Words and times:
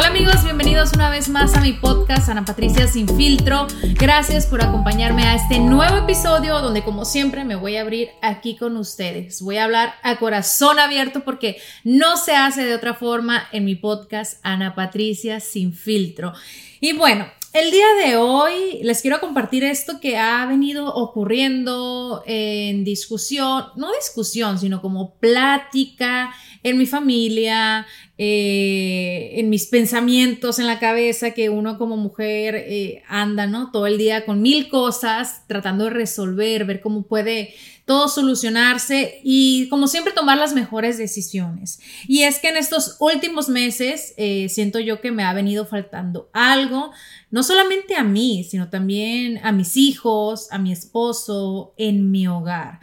Hola 0.00 0.08
amigos, 0.08 0.42
bienvenidos 0.44 0.94
una 0.94 1.10
vez 1.10 1.28
más 1.28 1.54
a 1.54 1.60
mi 1.60 1.74
podcast 1.74 2.30
Ana 2.30 2.46
Patricia 2.46 2.86
Sin 2.86 3.06
Filtro. 3.06 3.66
Gracias 3.96 4.46
por 4.46 4.64
acompañarme 4.64 5.24
a 5.24 5.34
este 5.34 5.58
nuevo 5.58 5.98
episodio 5.98 6.58
donde 6.62 6.82
como 6.82 7.04
siempre 7.04 7.44
me 7.44 7.54
voy 7.54 7.76
a 7.76 7.82
abrir 7.82 8.08
aquí 8.22 8.56
con 8.56 8.78
ustedes. 8.78 9.42
Voy 9.42 9.58
a 9.58 9.64
hablar 9.64 9.96
a 10.02 10.16
corazón 10.16 10.78
abierto 10.78 11.20
porque 11.22 11.58
no 11.84 12.16
se 12.16 12.34
hace 12.34 12.64
de 12.64 12.74
otra 12.74 12.94
forma 12.94 13.46
en 13.52 13.66
mi 13.66 13.74
podcast 13.74 14.40
Ana 14.42 14.74
Patricia 14.74 15.38
Sin 15.38 15.74
Filtro. 15.74 16.32
Y 16.80 16.94
bueno, 16.94 17.26
el 17.52 17.70
día 17.72 17.86
de 18.04 18.16
hoy 18.16 18.80
les 18.82 19.02
quiero 19.02 19.18
compartir 19.18 19.64
esto 19.64 20.00
que 20.00 20.16
ha 20.16 20.46
venido 20.46 20.94
ocurriendo 20.94 22.22
en 22.26 22.84
discusión, 22.84 23.64
no 23.76 23.92
discusión, 23.92 24.58
sino 24.58 24.80
como 24.80 25.14
plática 25.18 26.32
en 26.62 26.78
mi 26.78 26.86
familia, 26.86 27.86
eh, 28.18 29.32
en 29.34 29.50
mis 29.50 29.66
pensamientos 29.66 30.58
en 30.58 30.66
la 30.66 30.78
cabeza, 30.78 31.32
que 31.32 31.50
uno 31.50 31.76
como 31.76 31.96
mujer 31.96 32.54
eh, 32.54 33.02
anda, 33.08 33.46
¿no? 33.46 33.70
Todo 33.72 33.86
el 33.86 33.98
día 33.98 34.24
con 34.24 34.42
mil 34.42 34.68
cosas, 34.68 35.44
tratando 35.48 35.84
de 35.84 35.90
resolver, 35.90 36.64
ver 36.66 36.80
cómo 36.80 37.02
puede 37.02 37.54
todo 37.90 38.06
solucionarse 38.06 39.20
y 39.24 39.68
como 39.68 39.88
siempre 39.88 40.12
tomar 40.12 40.38
las 40.38 40.54
mejores 40.54 40.96
decisiones. 40.96 41.80
Y 42.06 42.22
es 42.22 42.38
que 42.38 42.50
en 42.50 42.56
estos 42.56 42.96
últimos 43.00 43.48
meses 43.48 44.14
eh, 44.16 44.48
siento 44.48 44.78
yo 44.78 45.00
que 45.00 45.10
me 45.10 45.24
ha 45.24 45.32
venido 45.32 45.66
faltando 45.66 46.30
algo, 46.32 46.92
no 47.32 47.42
solamente 47.42 47.96
a 47.96 48.04
mí, 48.04 48.44
sino 48.48 48.70
también 48.70 49.40
a 49.42 49.50
mis 49.50 49.76
hijos, 49.76 50.52
a 50.52 50.58
mi 50.58 50.70
esposo, 50.70 51.74
en 51.76 52.12
mi 52.12 52.28
hogar. 52.28 52.78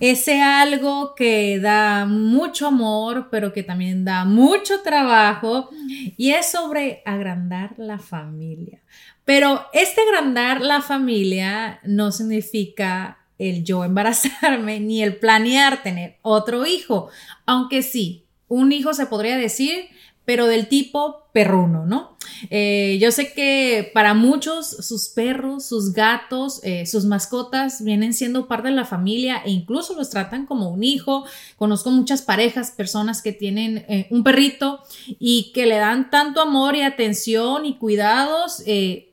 Ese 0.00 0.42
algo 0.42 1.14
que 1.14 1.60
da 1.60 2.04
mucho 2.04 2.66
amor, 2.66 3.28
pero 3.30 3.52
que 3.52 3.62
también 3.62 4.04
da 4.04 4.24
mucho 4.24 4.80
trabajo 4.80 5.70
y 6.16 6.30
es 6.30 6.50
sobre 6.50 7.00
agrandar 7.06 7.74
la 7.78 8.00
familia. 8.00 8.82
Pero 9.24 9.66
este 9.72 10.00
agrandar 10.00 10.62
la 10.62 10.82
familia 10.82 11.78
no 11.84 12.10
significa 12.10 13.17
el 13.38 13.64
yo 13.64 13.84
embarazarme 13.84 14.80
ni 14.80 15.02
el 15.02 15.16
planear 15.16 15.82
tener 15.82 16.18
otro 16.22 16.66
hijo, 16.66 17.08
aunque 17.46 17.82
sí, 17.82 18.24
un 18.48 18.72
hijo 18.72 18.94
se 18.94 19.06
podría 19.06 19.36
decir, 19.36 19.88
pero 20.24 20.46
del 20.46 20.68
tipo 20.68 21.28
perruno, 21.32 21.86
¿no? 21.86 22.18
Eh, 22.50 22.98
yo 23.00 23.10
sé 23.12 23.32
que 23.32 23.90
para 23.94 24.12
muchos 24.12 24.68
sus 24.68 25.08
perros, 25.08 25.64
sus 25.64 25.94
gatos, 25.94 26.60
eh, 26.64 26.84
sus 26.84 27.06
mascotas 27.06 27.82
vienen 27.82 28.12
siendo 28.12 28.46
parte 28.46 28.68
de 28.68 28.74
la 28.74 28.84
familia 28.84 29.40
e 29.44 29.50
incluso 29.50 29.94
los 29.94 30.10
tratan 30.10 30.44
como 30.44 30.68
un 30.68 30.84
hijo. 30.84 31.24
Conozco 31.56 31.90
muchas 31.90 32.20
parejas, 32.20 32.72
personas 32.72 33.22
que 33.22 33.32
tienen 33.32 33.86
eh, 33.88 34.06
un 34.10 34.22
perrito 34.22 34.82
y 35.18 35.50
que 35.54 35.64
le 35.64 35.76
dan 35.76 36.10
tanto 36.10 36.42
amor 36.42 36.76
y 36.76 36.82
atención 36.82 37.64
y 37.64 37.78
cuidados 37.78 38.62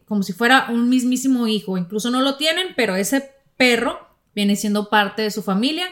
como 0.08 0.22
si 0.22 0.34
fuera 0.34 0.68
un 0.70 0.90
mismísimo 0.90 1.48
hijo. 1.48 1.78
Incluso 1.78 2.10
no 2.10 2.20
lo 2.20 2.36
tienen, 2.36 2.68
pero 2.76 2.98
ese 2.98 3.32
perro 3.56 4.15
viene 4.36 4.56
siendo 4.56 4.90
parte 4.90 5.22
de 5.22 5.32
su 5.32 5.42
familia 5.42 5.88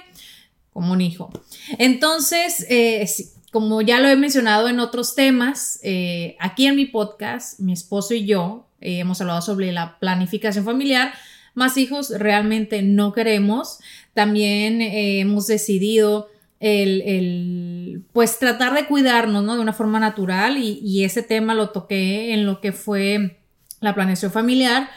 como 0.74 0.92
un 0.92 1.02
hijo. 1.02 1.32
Entonces, 1.78 2.66
eh, 2.70 3.08
como 3.52 3.82
ya 3.82 4.00
lo 4.00 4.08
he 4.08 4.16
mencionado 4.16 4.68
en 4.68 4.80
otros 4.80 5.16
temas, 5.16 5.80
eh, 5.84 6.36
aquí 6.40 6.66
en 6.66 6.76
mi 6.76 6.86
podcast, 6.86 7.60
mi 7.60 7.74
esposo 7.74 8.14
y 8.14 8.26
yo 8.26 8.68
eh, 8.82 9.00
hemos 9.00 9.22
hablado 9.22 9.42
sobre 9.42 9.72
la 9.72 10.00
planificación 10.00 10.66
familiar. 10.66 11.14
Más 11.54 11.78
hijos 11.78 12.10
realmente 12.10 12.82
no 12.82 13.14
queremos. 13.14 13.80
También 14.14 14.82
hemos 14.82 15.48
decidido 15.48 16.30
el, 16.60 18.04
pues 18.12 18.40
tratar 18.40 18.74
de 18.74 18.86
cuidarnos 18.86 19.44
¿no? 19.44 19.56
de 19.56 19.62
una 19.62 19.74
forma 19.74 20.00
natural 20.00 20.58
y, 20.58 20.80
y 20.80 21.04
ese 21.04 21.22
tema 21.22 21.54
lo 21.54 21.70
toqué 21.70 22.34
en 22.34 22.46
lo 22.46 22.62
que 22.62 22.72
fue 22.72 23.38
la 23.82 23.94
planeación 23.94 24.32
familiar 24.32 24.90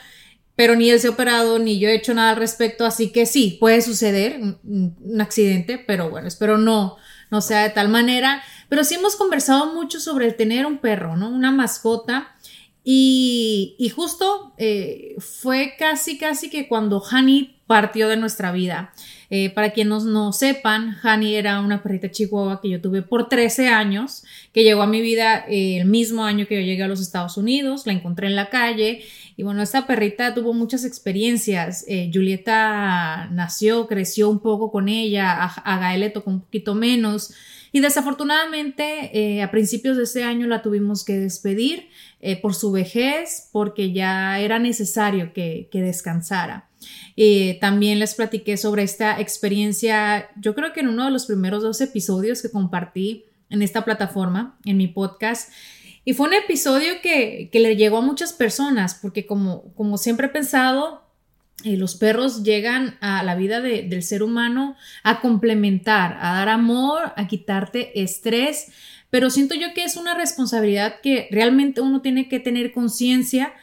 pero 0.57 0.75
ni 0.75 0.91
él 0.91 0.99
se 0.99 1.07
ha 1.07 1.11
operado, 1.11 1.59
ni 1.59 1.79
yo 1.79 1.89
he 1.89 1.95
hecho 1.95 2.15
nada 2.15 2.31
al 2.31 2.37
respecto, 2.37 2.87
así 2.87 3.13
que 3.13 3.27
sí, 3.27 3.59
puede 3.61 3.83
suceder 3.83 4.41
un, 4.41 5.21
accidente, 5.21 5.79
pero 5.79 6.09
bueno, 6.09 6.27
espero 6.27 6.57
no, 6.57 6.97
no 7.31 7.43
sea 7.43 7.63
de 7.63 7.71
tal 7.71 7.91
manera. 7.91 8.43
Pero 8.71 8.83
sí 8.83 8.95
hemos 8.95 9.17
conversado 9.17 9.75
mucho 9.75 10.01
sobre 10.01 10.27
el 10.27 10.35
tener 10.35 10.67
un 10.67 10.79
perro, 10.79 11.17
¿no? 11.17 11.29
Una 11.29 11.53
mascota. 11.53 12.35
Y, 12.83 13.77
y 13.79 13.91
justo 13.91 14.55
eh, 14.59 15.17
fue 15.19 15.75
casi, 15.79 16.19
casi 16.19 16.49
que 16.49 16.69
cuando 16.69 17.03
Hani 17.03 17.61
partió 17.67 18.09
de 18.09 18.17
nuestra 18.17 18.51
vida. 18.51 18.93
Eh, 19.29 19.51
para 19.51 19.71
quienes 19.71 20.05
no, 20.05 20.33
sepan, 20.33 20.97
Hani 21.03 21.35
era 21.35 21.61
una 21.61 21.83
perrita 21.83 22.11
chihuahua 22.11 22.61
que 22.61 22.69
yo 22.69 22.81
tuve 22.81 23.03
por 23.03 23.29
13 23.29 23.69
años, 23.69 24.25
que 24.53 24.63
llegó 24.63 24.83
a 24.83 24.87
mi 24.87 25.01
vida 25.01 25.45
eh, 25.49 25.79
el 25.79 25.87
mismo 25.87 26.25
año 26.25 26.47
que 26.47 26.55
yo 26.55 26.61
llegué 26.61 26.85
a 26.85 26.89
los 26.89 27.01
Estados 27.01 27.37
Unidos, 27.37 27.87
la 27.87 27.93
encontré 27.93 28.29
en 28.29 28.37
la 28.37 28.51
calle 28.51 29.03
y 29.37 29.43
bueno, 29.43 29.63
esta 29.63 29.87
perrita 29.87 30.33
tuvo 30.35 30.55
muchas 30.55 30.85
experiencias. 30.85 31.85
Eh, 31.89 32.11
Julieta 32.13 33.29
nació, 33.33 33.87
creció 33.87 34.31
un 34.31 34.41
poco 34.41 34.71
con 34.71 34.89
ella, 34.89 35.33
a, 35.33 35.79
Gael 35.79 36.01
le 36.01 36.11
tocó 36.11 36.31
un 36.31 36.41
poquito 36.43 36.75
menos. 36.75 37.35
Y 37.73 37.81
desafortunadamente 37.81 39.43
a 39.43 39.51
principios 39.51 39.99
de 39.99 40.05
ese 40.05 40.25
año 40.25 40.47
la 40.47 40.63
tuvimos 40.63 41.05
que 41.05 41.19
despedir 41.19 41.89
por 42.41 42.55
su 42.55 42.73
vejez, 42.73 43.51
porque 43.53 43.93
ya 43.93 44.41
era 44.41 44.59
necesario 44.59 45.35
que, 45.35 45.69
que 45.71 45.83
descansara. 45.83 46.71
Eh, 47.17 47.59
también 47.61 47.99
les 47.99 48.15
platiqué 48.15 48.57
sobre 48.57 48.83
esta 48.83 49.21
experiencia, 49.21 50.29
yo 50.37 50.55
creo 50.55 50.73
que 50.73 50.81
en 50.81 50.89
uno 50.89 51.05
de 51.07 51.11
los 51.11 51.27
primeros 51.27 51.63
dos 51.63 51.81
episodios 51.81 52.43
que 52.43 52.51
compartí 52.51 53.25
en 53.51 53.63
esta 53.63 53.85
plataforma, 53.85 54.59
en 54.65 54.77
mi 54.77 54.89
podcast. 54.89 55.53
Y 56.05 56.15
fue 56.15 56.29
un 56.29 56.35
episodio 56.35 56.95
que, 57.03 57.51
le 57.53 57.77
llegó 57.77 57.99
a 57.99 58.03
muchas 58.03 58.33
personas, 58.33 58.95
porque 58.95 59.27
como, 59.27 59.73
como 59.75 59.99
siempre 59.99 60.27
he 60.27 60.31
pensado, 60.31 61.03
eh, 61.65 61.77
los 61.77 61.97
perros 61.97 62.43
llegan 62.43 62.97
a 63.01 63.23
la 63.23 63.35
vida 63.35 63.61
del 63.61 64.03
ser 64.03 64.23
humano 64.23 64.77
a 65.03 65.21
complementar, 65.21 66.19
a 66.21 66.35
dar 66.35 66.49
amor, 66.49 67.13
a 67.17 67.27
quitarte 67.27 68.03
estrés, 68.03 68.67
pero 69.11 69.31
siento 69.31 69.55
yo 69.55 69.73
que 69.75 69.85
es 69.85 69.97
una 69.97 70.15
responsabilidad 70.15 71.01
que 71.03 71.29
realmente 71.31 71.81
uno 71.81 72.03
tiene 72.03 72.29
que 72.29 72.41
tener 72.41 72.73
conciencia 72.73 73.55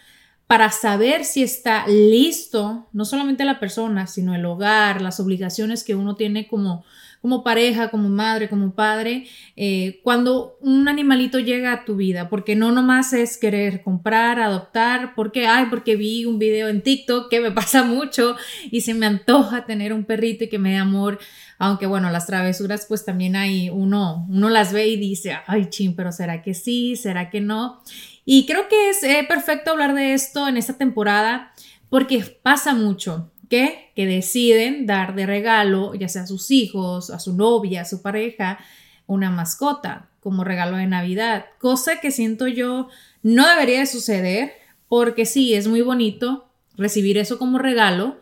para 0.54 0.70
saber 0.70 1.26
si 1.26 1.42
está 1.42 1.88
listo, 1.88 2.88
no 2.94 3.06
solamente 3.06 3.44
la 3.44 3.60
persona, 3.60 4.06
sino 4.06 4.36
el 4.36 4.46
hogar, 4.46 5.02
las 5.02 5.20
obligaciones 5.20 5.84
que 5.84 5.96
uno 5.96 6.16
tiene 6.16 6.46
como, 6.46 6.86
como 7.24 7.44
pareja, 7.44 7.90
como 7.90 8.08
madre, 8.10 8.50
como 8.50 8.76
padre, 8.76 9.26
eh, 9.56 10.00
cuando 10.04 10.60
un 10.62 10.88
animalito 10.88 11.40
llega 11.40 11.74
a 11.74 11.86
tu 11.86 11.96
vida, 11.96 12.30
porque 12.30 12.56
no 12.56 12.72
nomás 12.72 13.14
es 13.14 13.40
querer 13.40 13.82
comprar, 13.82 14.40
adoptar, 14.40 15.16
porque, 15.16 15.48
ay, 15.48 15.66
porque 15.72 15.96
vi 15.96 16.26
un 16.26 16.38
video 16.38 16.68
en 16.68 16.84
TikTok 16.84 17.32
que 17.32 17.40
me 17.40 17.50
pasa 17.60 17.84
mucho 17.84 18.36
y 18.70 18.82
se 18.82 18.94
me 18.94 19.08
antoja 19.08 19.66
tener 19.66 19.92
un 19.92 20.04
perrito 20.04 20.44
y 20.44 20.50
que 20.50 20.60
me 20.60 20.74
dé 20.74 20.78
amor, 20.78 21.18
aunque 21.58 21.88
bueno, 21.88 22.12
las 22.12 22.28
travesuras 22.28 22.86
pues 22.88 23.06
también 23.06 23.36
hay, 23.36 23.72
uno, 23.72 24.28
uno 24.30 24.50
las 24.50 24.72
ve 24.72 24.86
y 24.86 24.98
dice, 24.98 25.36
ay, 25.48 25.72
chin, 25.72 25.96
pero 25.96 26.12
¿será 26.12 26.44
que 26.44 26.54
sí? 26.54 26.96
¿Será 26.96 27.32
que 27.32 27.42
no? 27.42 27.82
Y 28.26 28.46
creo 28.46 28.68
que 28.68 28.90
es 28.90 29.04
eh, 29.04 29.26
perfecto 29.28 29.72
hablar 29.72 29.94
de 29.94 30.14
esto 30.14 30.48
en 30.48 30.58
esta 30.58 30.78
temporada 30.78 31.54
porque 31.90 32.40
pasa 32.42 32.74
mucho. 32.74 33.30
que, 33.50 33.92
que 33.96 34.08
deciden 34.08 34.88
dar 34.88 35.14
de 35.14 35.28
regalo, 35.28 35.94
ya 35.94 36.08
sea 36.08 36.24
a 36.24 36.28
sus 36.28 36.50
hijos, 36.50 37.12
a 37.12 37.20
su 37.20 37.34
novia, 37.34 37.82
a 37.82 37.86
su 37.86 38.02
pareja, 38.02 38.58
una 39.06 39.30
mascota 39.30 40.10
como 40.20 40.44
regalo 40.44 40.78
de 40.78 40.88
Navidad, 40.88 41.46
cosa 41.60 42.00
que 42.00 42.10
siento 42.10 42.48
yo 42.48 42.88
no 43.22 43.48
debería 43.48 43.80
de 43.80 43.86
suceder, 43.86 44.54
porque 44.88 45.26
sí, 45.26 45.54
es 45.54 45.68
muy 45.68 45.82
bonito 45.82 46.50
recibir 46.78 47.18
eso 47.18 47.38
como 47.38 47.60
regalo, 47.60 48.20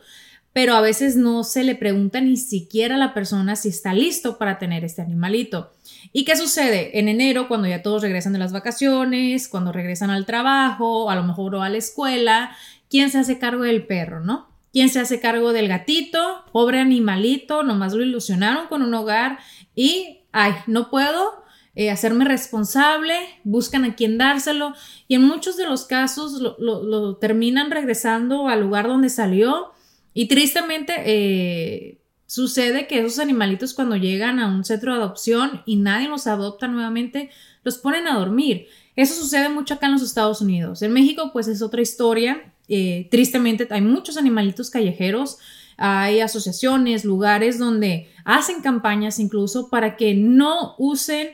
pero 0.53 0.75
a 0.75 0.81
veces 0.81 1.15
no 1.15 1.43
se 1.43 1.63
le 1.63 1.75
pregunta 1.75 2.19
ni 2.19 2.35
siquiera 2.35 2.95
a 2.95 2.97
la 2.97 3.13
persona 3.13 3.55
si 3.55 3.69
está 3.69 3.93
listo 3.93 4.37
para 4.37 4.59
tener 4.59 4.83
este 4.83 5.01
animalito. 5.01 5.71
¿Y 6.11 6.25
qué 6.25 6.35
sucede? 6.35 6.99
En 6.99 7.07
enero, 7.07 7.47
cuando 7.47 7.67
ya 7.67 7.81
todos 7.81 8.01
regresan 8.01 8.33
de 8.33 8.39
las 8.39 8.51
vacaciones, 8.51 9.47
cuando 9.47 9.71
regresan 9.71 10.09
al 10.09 10.25
trabajo, 10.25 11.09
a 11.09 11.15
lo 11.15 11.23
mejor 11.23 11.55
o 11.55 11.61
a 11.61 11.69
la 11.69 11.77
escuela, 11.77 12.55
¿quién 12.89 13.09
se 13.09 13.19
hace 13.19 13.39
cargo 13.39 13.63
del 13.63 13.85
perro, 13.85 14.19
no? 14.19 14.49
¿Quién 14.73 14.89
se 14.89 14.99
hace 14.99 15.19
cargo 15.19 15.53
del 15.53 15.67
gatito? 15.67 16.43
Pobre 16.51 16.79
animalito, 16.79 17.63
nomás 17.63 17.93
lo 17.93 18.03
ilusionaron 18.03 18.67
con 18.67 18.81
un 18.81 18.93
hogar 18.93 19.39
y, 19.73 20.19
ay, 20.33 20.53
no 20.67 20.89
puedo 20.89 21.43
eh, 21.75 21.89
hacerme 21.91 22.25
responsable, 22.25 23.13
buscan 23.45 23.85
a 23.85 23.95
quién 23.95 24.17
dárselo 24.17 24.73
y 25.07 25.15
en 25.15 25.23
muchos 25.23 25.55
de 25.55 25.65
los 25.65 25.85
casos 25.85 26.41
lo 26.59 27.15
terminan 27.17 27.71
regresando 27.71 28.49
al 28.49 28.61
lugar 28.61 28.87
donde 28.87 29.09
salió 29.09 29.71
y 30.13 30.27
tristemente 30.27 30.93
eh, 31.05 32.01
sucede 32.25 32.87
que 32.87 32.99
esos 32.99 33.19
animalitos 33.19 33.73
cuando 33.73 33.95
llegan 33.95 34.39
a 34.39 34.47
un 34.47 34.63
centro 34.63 34.93
de 34.93 34.99
adopción 34.99 35.61
y 35.65 35.77
nadie 35.77 36.07
los 36.07 36.27
adopta 36.27 36.67
nuevamente, 36.67 37.29
los 37.63 37.77
ponen 37.77 38.07
a 38.07 38.17
dormir. 38.17 38.67
Eso 38.95 39.15
sucede 39.15 39.49
mucho 39.49 39.73
acá 39.73 39.87
en 39.87 39.93
los 39.93 40.01
Estados 40.01 40.41
Unidos. 40.41 40.81
En 40.81 40.93
México 40.93 41.31
pues 41.33 41.47
es 41.47 41.61
otra 41.61 41.81
historia. 41.81 42.53
Eh, 42.67 43.07
tristemente 43.11 43.67
hay 43.69 43.81
muchos 43.81 44.17
animalitos 44.17 44.69
callejeros. 44.69 45.37
Hay 45.77 46.19
asociaciones, 46.19 47.05
lugares 47.05 47.57
donde 47.57 48.09
hacen 48.23 48.61
campañas 48.61 49.19
incluso 49.19 49.69
para 49.69 49.95
que 49.95 50.13
no 50.13 50.75
usen 50.77 51.29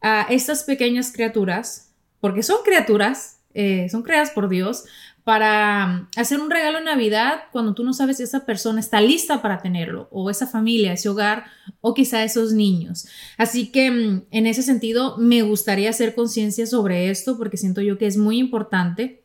a 0.00 0.26
estas 0.30 0.62
pequeñas 0.62 1.12
criaturas, 1.12 1.92
porque 2.20 2.42
son 2.42 2.58
criaturas, 2.64 3.40
eh, 3.54 3.88
son 3.90 4.02
creadas 4.02 4.30
por 4.30 4.48
Dios, 4.48 4.84
para 5.28 5.86
mm, 5.86 6.08
hacer 6.16 6.40
un 6.40 6.50
regalo 6.50 6.78
en 6.78 6.84
Navidad 6.84 7.42
cuando 7.52 7.74
tú 7.74 7.84
no 7.84 7.92
sabes 7.92 8.16
si 8.16 8.22
esa 8.22 8.46
persona 8.46 8.80
está 8.80 9.02
lista 9.02 9.42
para 9.42 9.60
tenerlo, 9.60 10.08
o 10.10 10.30
esa 10.30 10.46
familia, 10.46 10.94
ese 10.94 11.10
hogar, 11.10 11.44
o 11.82 11.92
quizá 11.92 12.24
esos 12.24 12.54
niños. 12.54 13.06
Así 13.36 13.70
que 13.70 13.90
mm, 13.90 14.22
en 14.30 14.46
ese 14.46 14.62
sentido 14.62 15.18
me 15.18 15.42
gustaría 15.42 15.90
hacer 15.90 16.14
conciencia 16.14 16.66
sobre 16.66 17.10
esto 17.10 17.36
porque 17.36 17.58
siento 17.58 17.82
yo 17.82 17.98
que 17.98 18.06
es 18.06 18.16
muy 18.16 18.38
importante. 18.38 19.22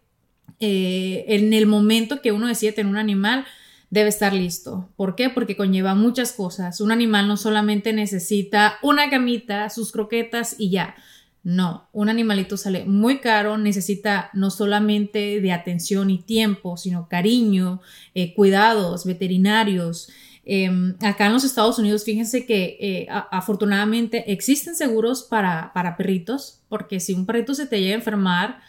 Eh, 0.60 1.24
en 1.30 1.54
el 1.54 1.68
momento 1.68 2.22
que 2.22 2.34
uno 2.34 2.48
decide 2.48 2.74
tener 2.74 2.92
un 2.92 2.98
animal, 2.98 3.46
debe 3.90 4.10
estar 4.10 4.34
listo. 4.34 4.90
¿Por 4.98 5.16
qué? 5.16 5.30
Porque 5.30 5.56
conlleva 5.56 5.96
muchas 5.96 6.34
cosas. 6.34 6.82
Un 6.82 6.92
animal 6.92 7.30
no 7.30 7.38
solamente 7.38 7.94
necesita 7.94 8.78
una 8.82 9.10
camita, 9.10 9.70
sus 9.70 9.94
croquetas 9.94 10.56
y 10.58 10.70
ya 10.70 10.96
no, 11.44 11.90
un 11.92 12.07
animalito 12.07 12.56
sale 12.56 12.86
muy 12.86 13.19
caro, 13.19 13.57
necesita 13.57 14.30
no 14.34 14.50
solamente 14.50 15.42
de 15.42 15.51
atención 15.51 16.10
y 16.10 16.19
tiempo, 16.19 16.78
sino 16.78 17.10
cariño, 17.10 17.81
eh, 18.16 18.34
cuidados 18.34 19.06
veterinarios. 19.06 20.10
Em, 20.45 20.95
acá 21.01 21.25
en 21.25 21.34
los 21.34 21.44
Estados 21.44 21.78
Unidos, 21.80 22.06
fíjense 22.06 22.45
que 22.45 22.78
eh, 22.80 23.07
afortunadamente 23.10 24.31
existen 24.31 24.75
seguros 24.75 25.24
para, 25.24 25.72
para, 25.74 25.98
perritos, 25.98 26.62
porque 26.69 27.01
si 27.01 27.13
un 27.13 27.25
perrito 27.25 27.54
se 27.54 27.68
te 27.68 27.81
llega 27.81 27.94
a 27.94 27.98
enfermar, 27.98 28.62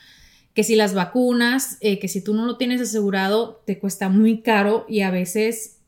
que 0.53 0.65
si 0.65 0.75
las 0.75 0.95
vacunas, 0.95 1.79
eh, 1.81 2.01
que 2.01 2.09
si 2.09 2.25
tú 2.25 2.35
no 2.35 2.45
lo 2.45 2.57
tienes 2.57 2.81
asegurado, 2.81 3.63
te 3.67 3.79
cuesta 3.79 4.09
muy 4.09 4.41
caro 4.41 4.85
y 4.89 5.03
a 5.03 5.13
veces 5.13 5.79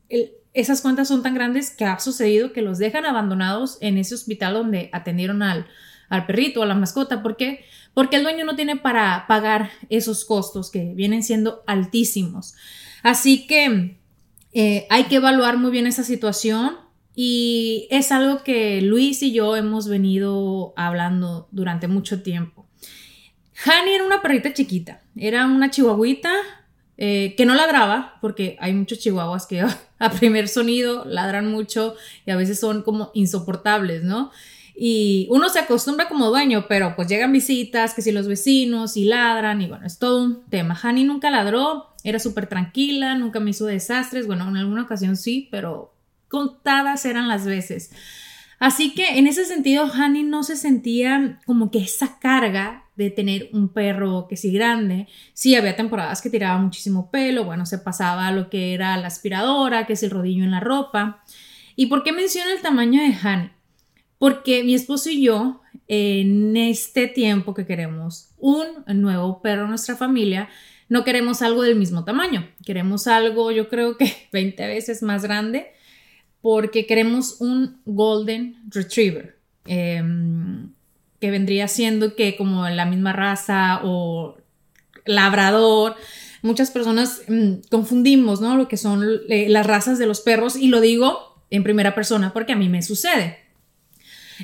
esas 0.55 0.83
cuentas 0.83 1.09
son 1.09 1.25
tan 1.25 1.35
grandes 1.35 1.71
que 1.71 1.85
ha 1.85 1.99
sucedido 1.99 2.53
que 2.53 2.63
los 2.63 2.79
dejan 2.79 3.07
abandonados 3.07 3.77
en 3.81 3.99
ese 3.99 4.15
hospital 4.15 4.55
donde 4.55 4.89
atendieron 4.93 5.43
al, 5.43 5.67
al 6.09 6.27
perrito 6.27 6.63
a 6.63 6.67
la 6.67 6.75
mascota. 6.75 7.23
¿Por 7.23 7.37
qué? 7.37 7.65
Porque 7.95 8.17
el 8.17 8.23
dueño 8.23 8.45
no 8.45 8.57
tiene 8.57 8.77
para 8.77 9.27
pagar 9.27 9.71
esos 9.89 10.25
costos 10.25 10.71
que 10.71 10.93
vienen 10.95 11.23
siendo 11.23 11.63
altísimos. 11.67 12.55
Así 13.03 13.47
que 13.47 13.99
eh, 14.53 14.87
hay 14.91 15.05
que 15.05 15.17
evaluar 15.17 15.59
muy 15.59 15.71
bien 15.71 15.87
esa 15.87 16.03
situación 16.03 16.77
y 17.15 17.89
es 17.91 18.13
algo 18.13 18.43
que 18.43 18.83
Luis 18.83 19.23
y 19.23 19.33
yo 19.33 19.57
hemos 19.57 19.89
venido 19.89 20.75
hablando 20.77 21.49
durante 21.51 21.89
mucho 21.89 22.23
tiempo. 22.23 22.67
Hani 23.65 23.93
era 23.93 24.05
una 24.05 24.21
perrita 24.21 24.53
chiquita, 24.53 25.03
era 25.17 25.47
una 25.47 25.71
chihuahuita 25.71 26.31
eh, 26.99 27.35
que 27.37 27.47
no 27.47 27.55
ladraba, 27.55 28.19
porque 28.21 28.57
hay 28.61 28.73
muchos 28.73 28.99
chihuahuas 28.99 29.47
que 29.47 29.63
a 29.99 30.11
primer 30.11 30.49
sonido 30.49 31.05
ladran 31.07 31.51
mucho 31.51 31.95
y 32.27 32.31
a 32.31 32.37
veces 32.37 32.61
son 32.61 32.83
como 32.83 33.11
insoportables, 33.15 34.03
¿no? 34.03 34.31
Y 34.79 35.27
uno 35.31 35.49
se 35.49 35.59
acostumbra 35.59 36.07
como 36.07 36.29
dueño, 36.29 36.67
pero 36.69 36.95
pues 36.97 37.09
llegan 37.09 37.33
visitas, 37.33 37.95
que 37.95 38.03
si 38.03 38.13
los 38.13 38.29
vecinos 38.29 38.97
y 38.99 39.05
ladran 39.05 39.63
y 39.63 39.69
bueno, 39.69 39.87
es 39.87 39.99
todo 39.99 40.23
un 40.23 40.45
tema. 40.51 40.79
Hani 40.81 41.05
nunca 41.05 41.31
ladró, 41.31 41.95
era 42.05 42.19
súper 42.19 42.47
tranquila, 42.47 43.15
nunca 43.15 43.41
me 43.41 43.51
hizo 43.51 43.65
desastres, 43.65 44.27
bueno, 44.27 44.47
en 44.49 44.57
alguna 44.59 44.83
ocasión 44.83 45.17
sí, 45.17 45.49
pero 45.51 45.95
contadas 46.29 47.07
eran 47.07 47.27
las 47.27 47.47
veces. 47.47 47.91
Así 48.59 48.95
que 48.95 49.19
en 49.19 49.27
ese 49.27 49.45
sentido, 49.45 49.91
Hani 49.93 50.23
no 50.23 50.43
se 50.43 50.57
sentía 50.57 51.41
como 51.47 51.71
que 51.71 51.79
esa 51.79 52.19
carga 52.19 52.85
de 52.97 53.11
tener 53.11 53.51
un 53.53 53.69
perro 53.69 54.27
que 54.29 54.37
sí 54.37 54.53
grande. 54.53 55.09
Sí, 55.35 55.55
había 55.55 55.77
temporadas 55.77 56.23
que 56.23 56.31
tiraba 56.31 56.59
muchísimo 56.59 57.11
pelo, 57.11 57.45
bueno, 57.45 57.67
se 57.67 57.79
pasaba 57.79 58.31
lo 58.31 58.49
que 58.51 58.75
era 58.75 58.97
la 58.97 59.07
aspiradora, 59.09 59.87
que 59.87 59.95
es 59.95 60.03
el 60.03 60.11
rodillo 60.11 60.45
en 60.45 60.51
la 60.51 60.61
ropa. 60.61 61.23
¿Y 61.77 61.87
por 61.87 62.03
qué 62.03 62.13
menciono 62.13 62.51
el 62.51 62.63
tamaño 62.63 63.01
de 63.01 63.15
Hani? 63.23 63.51
Porque 64.19 64.65
mi 64.65 64.75
esposo 64.75 65.11
y 65.11 65.23
yo, 65.23 65.61
en 65.89 66.57
este 66.57 67.07
tiempo 67.07 67.55
que 67.55 67.67
queremos 67.67 68.31
un 68.39 68.67
nuevo 68.87 69.41
perro 69.43 69.65
en 69.65 69.71
nuestra 69.71 69.97
familia, 69.97 70.49
no 70.89 71.05
queremos 71.05 71.43
algo 71.43 71.63
del 71.63 71.77
mismo 71.77 72.05
tamaño, 72.05 72.49
queremos 72.65 73.07
algo 73.07 73.51
yo 73.51 73.69
creo 73.69 73.97
que 73.97 74.13
20 74.33 74.67
veces 74.67 75.03
más 75.03 75.23
grande, 75.23 75.67
porque 76.41 76.87
queremos 76.87 77.41
un 77.41 77.81
Golden 77.85 78.57
Retriever, 78.69 79.39
em, 79.67 80.71
que 81.21 81.31
vendría 81.31 81.67
siendo 81.67 82.15
que 82.15 82.37
como 82.37 82.69
la 82.69 82.87
misma 82.87 83.13
raza 83.13 83.81
o 83.83 84.37
labrador, 85.05 85.97
muchas 86.43 86.71
personas 86.71 87.23
mm, 87.29 87.69
confundimos, 87.71 88.41
¿no? 88.41 88.57
Lo 88.57 88.69
que 88.69 88.77
son 88.77 89.03
eh, 89.29 89.49
las 89.49 89.67
razas 89.67 89.99
de 89.99 90.07
los 90.07 90.21
perros 90.21 90.57
y 90.57 90.69
lo 90.69 90.81
digo 90.81 91.43
en 91.51 91.63
primera 91.63 91.95
persona 91.95 92.33
porque 92.33 92.53
a 92.53 92.57
mí 92.57 92.69
me 92.69 92.83
sucede 92.83 93.46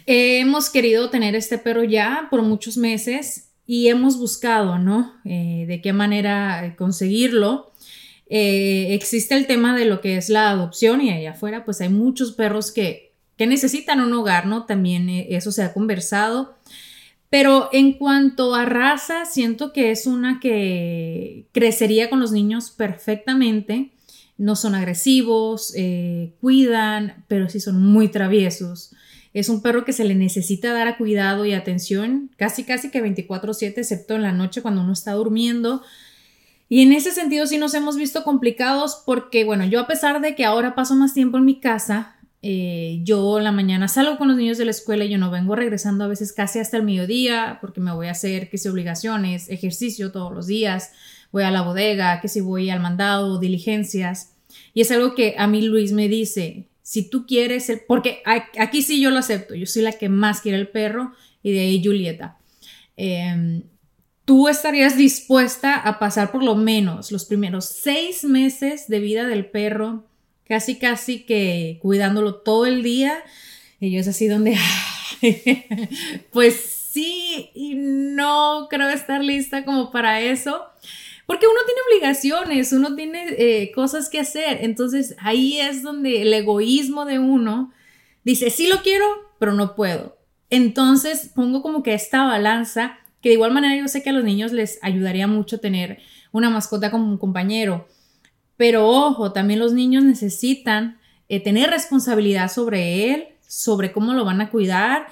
hemos 0.07 0.71
querido 0.71 1.11
tener 1.11 1.35
este 1.35 1.59
perro 1.59 1.85
ya 1.85 2.29
por 2.31 2.43
muchos 2.43 2.77
meses 2.77 3.53
y 3.67 3.89
hemos 3.89 4.19
buscado, 4.19 4.79
¿no? 4.79 5.15
Eh, 5.25 5.65
de 5.67 5.81
qué 5.81 5.93
manera 5.93 6.75
conseguirlo. 6.77 7.73
Eh, 8.29 8.89
existe 8.95 9.35
el 9.35 9.47
tema 9.47 9.77
de 9.77 9.85
lo 9.85 10.01
que 10.01 10.17
es 10.17 10.29
la 10.29 10.51
adopción 10.51 11.01
y 11.01 11.11
allá 11.11 11.33
afuera 11.33 11.65
pues 11.65 11.81
hay 11.81 11.91
muchos 11.91 12.33
perros 12.33 12.73
que, 12.73 13.13
que 13.37 13.47
necesitan 13.47 14.01
un 14.01 14.13
hogar, 14.15 14.47
¿no? 14.47 14.65
También 14.65 15.09
eh, 15.09 15.27
eso 15.31 15.53
se 15.53 15.63
ha 15.63 15.73
conversado. 15.73 16.55
Pero 17.31 17.71
en 17.73 17.95
cuanto 17.95 18.55
a 18.55 18.67
raza, 18.67 19.25
siento 19.25 19.73
que 19.73 19.91
es 19.91 20.07
una 20.07 20.39
que 20.39 21.47
crecería 21.53 22.11
con 22.11 22.21
los 22.21 22.31
niños 22.31 22.71
perfectamente. 22.71 23.93
No 24.37 24.55
son 24.55 24.75
agresivos, 24.75 25.73
cuidan, 26.41 27.25
pero 27.29 27.49
sí 27.49 27.59
son 27.59 27.83
muy 27.83 28.09
traviesos. 28.09 28.95
Es 29.35 29.49
un 29.49 29.63
perro 29.63 29.85
que 29.85 29.93
se 29.93 30.05
le 30.05 30.15
necesita 30.15 30.73
dar 30.73 30.89
a 30.89 30.97
cuidado 30.97 31.45
y 31.45 31.55
atención 31.55 32.31
casi 32.37 32.65
casi 32.65 32.91
que 32.91 33.03
24/7, 33.03 33.81
excepto 33.81 34.15
en 34.15 34.23
la 34.23 34.33
noche 34.33 34.63
cuando 34.63 34.83
uno 34.83 34.93
está 34.93 35.13
durmiendo. 35.13 35.83
Y 36.69 36.83
en 36.83 36.93
ese 36.93 37.13
sentido 37.13 37.47
sí 37.47 37.59
nos 37.59 37.75
hemos 37.75 37.97
visto 37.97 38.25
complicados 38.25 39.03
porque, 39.05 39.45
bueno, 39.45 39.65
yo 39.67 39.81
a 39.81 39.87
pesar 39.87 40.21
de 40.21 40.35
que 40.35 40.45
ahora 40.45 40.75
paso 40.75 40.95
más 40.95 41.13
tiempo 41.13 41.37
en 41.39 41.45
mi 41.45 41.61
casa, 41.61 42.17
eh, 42.41 43.01
yo 43.05 43.39
la 43.41 43.53
mañana 43.53 43.89
salgo 43.89 44.19
con 44.19 44.29
los 44.29 44.37
niños 44.37 44.59
de 44.59 44.65
la 44.65 44.73
escuela 44.73 45.05
y 45.05 45.11
yo 45.11 45.19
no 45.19 45.31
vengo 45.31 45.55
regresando 45.55 46.05
a 46.05 46.09
veces 46.09 46.33
casi 46.33 46.59
hasta 46.59 46.77
el 46.77 46.83
mediodía 46.83 47.59
porque 47.61 47.81
me 47.81 47.93
voy 47.93 48.09
a 48.09 48.13
hacer, 48.13 48.51
que 48.51 48.59
si 48.59 48.69
obligaciones, 48.69 49.49
ejercicio 49.49 50.13
todos 50.13 50.33
los 50.33 50.47
días, 50.47 50.93
voy 51.31 51.45
a 51.45 51.51
la 51.51 51.63
bodega, 51.63 52.21
que 52.21 52.29
si 52.29 52.41
voy 52.41 52.71
al 52.71 52.81
mandado, 52.81 53.39
diligencias. 53.39 54.33
Y 54.75 54.81
es 54.81 54.91
algo 54.91 55.15
que 55.15 55.35
a 55.39 55.47
mí 55.47 55.63
Luis 55.63 55.93
me 55.93 56.09
dice, 56.09 56.69
si 56.93 57.09
tú 57.09 57.25
quieres 57.25 57.73
porque 57.87 58.23
aquí 58.59 58.83
sí 58.83 59.01
yo 59.01 59.11
lo 59.11 59.21
acepto, 59.21 59.55
yo 59.55 59.65
soy 59.65 59.81
la 59.81 59.93
que 59.93 60.11
más 60.11 60.43
quiere 60.43 60.59
el 60.59 60.69
perro 60.69 61.15
y 61.43 61.53
de 61.53 61.61
ahí 61.61 61.83
Julieta. 61.83 62.37
Em, 62.99 63.63
tú 64.27 64.47
estarías 64.47 64.99
dispuesta 64.99 65.75
a 65.77 65.99
pasar 65.99 66.31
por 66.31 66.43
lo 66.43 66.55
menos 66.55 67.11
los 67.11 67.25
primeros 67.25 67.65
seis 67.65 68.25
meses 68.25 68.89
de 68.89 69.01
vida 69.01 69.27
del 69.27 69.47
perro, 69.47 70.05
casi 70.45 70.79
casi 70.79 71.21
que 71.21 71.79
cuidándolo 71.81 72.35
todo 72.35 72.67
el 72.67 72.83
día. 72.83 73.25
Y 73.81 73.91
yo 73.91 73.99
es 73.99 74.09
así 74.09 74.29
donde, 74.29 74.59
pues 76.31 76.57
sí, 76.93 77.53
y 77.55 77.75
no 77.75 78.67
creo 78.69 78.91
estar 78.91 79.25
lista 79.25 79.65
como 79.65 79.91
para 79.93 80.21
eso. 80.21 80.67
Porque 81.27 81.47
uno 81.47 81.59
tiene 81.65 81.81
obligaciones, 81.91 82.73
uno 82.73 82.95
tiene 82.95 83.27
eh, 83.39 83.73
cosas 83.75 84.09
que 84.09 84.21
hacer. 84.21 84.59
Entonces 84.63 85.17
ahí 85.19 85.61
es 85.61 85.83
donde 85.83 86.23
el 86.23 86.35
egoísmo 86.35 87.05
de 87.05 87.19
uno 87.19 87.73
dice, 88.25 88.51
sí 88.51 88.67
lo 88.67 88.83
quiero, 88.83 89.07
pero 89.39 89.53
no 89.53 89.75
puedo. 89.75 90.17
Entonces 90.51 91.31
pongo 91.35 91.63
como 91.63 91.83
que 91.83 91.95
esta 91.95 92.25
balanza, 92.25 92.99
que 93.21 93.31
de 93.31 93.37
igual 93.37 93.53
manera 93.53 93.81
yo 93.81 93.89
sé 93.89 94.03
que 94.03 94.11
a 94.11 94.13
los 94.13 94.25
niños 94.25 94.53
les 94.53 94.79
ayudaría 94.83 95.27
mucho 95.27 95.61
tener 95.61 96.01
una 96.33 96.51
mascota 96.51 96.91
como 96.91 97.07
un 97.07 97.19
compañero. 97.19 97.87
Pero 98.57 98.89
ojo, 98.89 99.33
también 99.33 99.61
los 99.61 99.73
niños 99.73 100.05
necesitan 100.05 100.99
eh, 101.29 101.41
tener 101.41 101.71
responsabilidad 101.71 102.51
sobre 102.51 103.15
él, 103.15 103.29
sobre 103.47 103.93
cómo 103.93 104.13
lo 104.13 104.25
van 104.25 104.41
a 104.41 104.51
cuidar. 104.51 105.07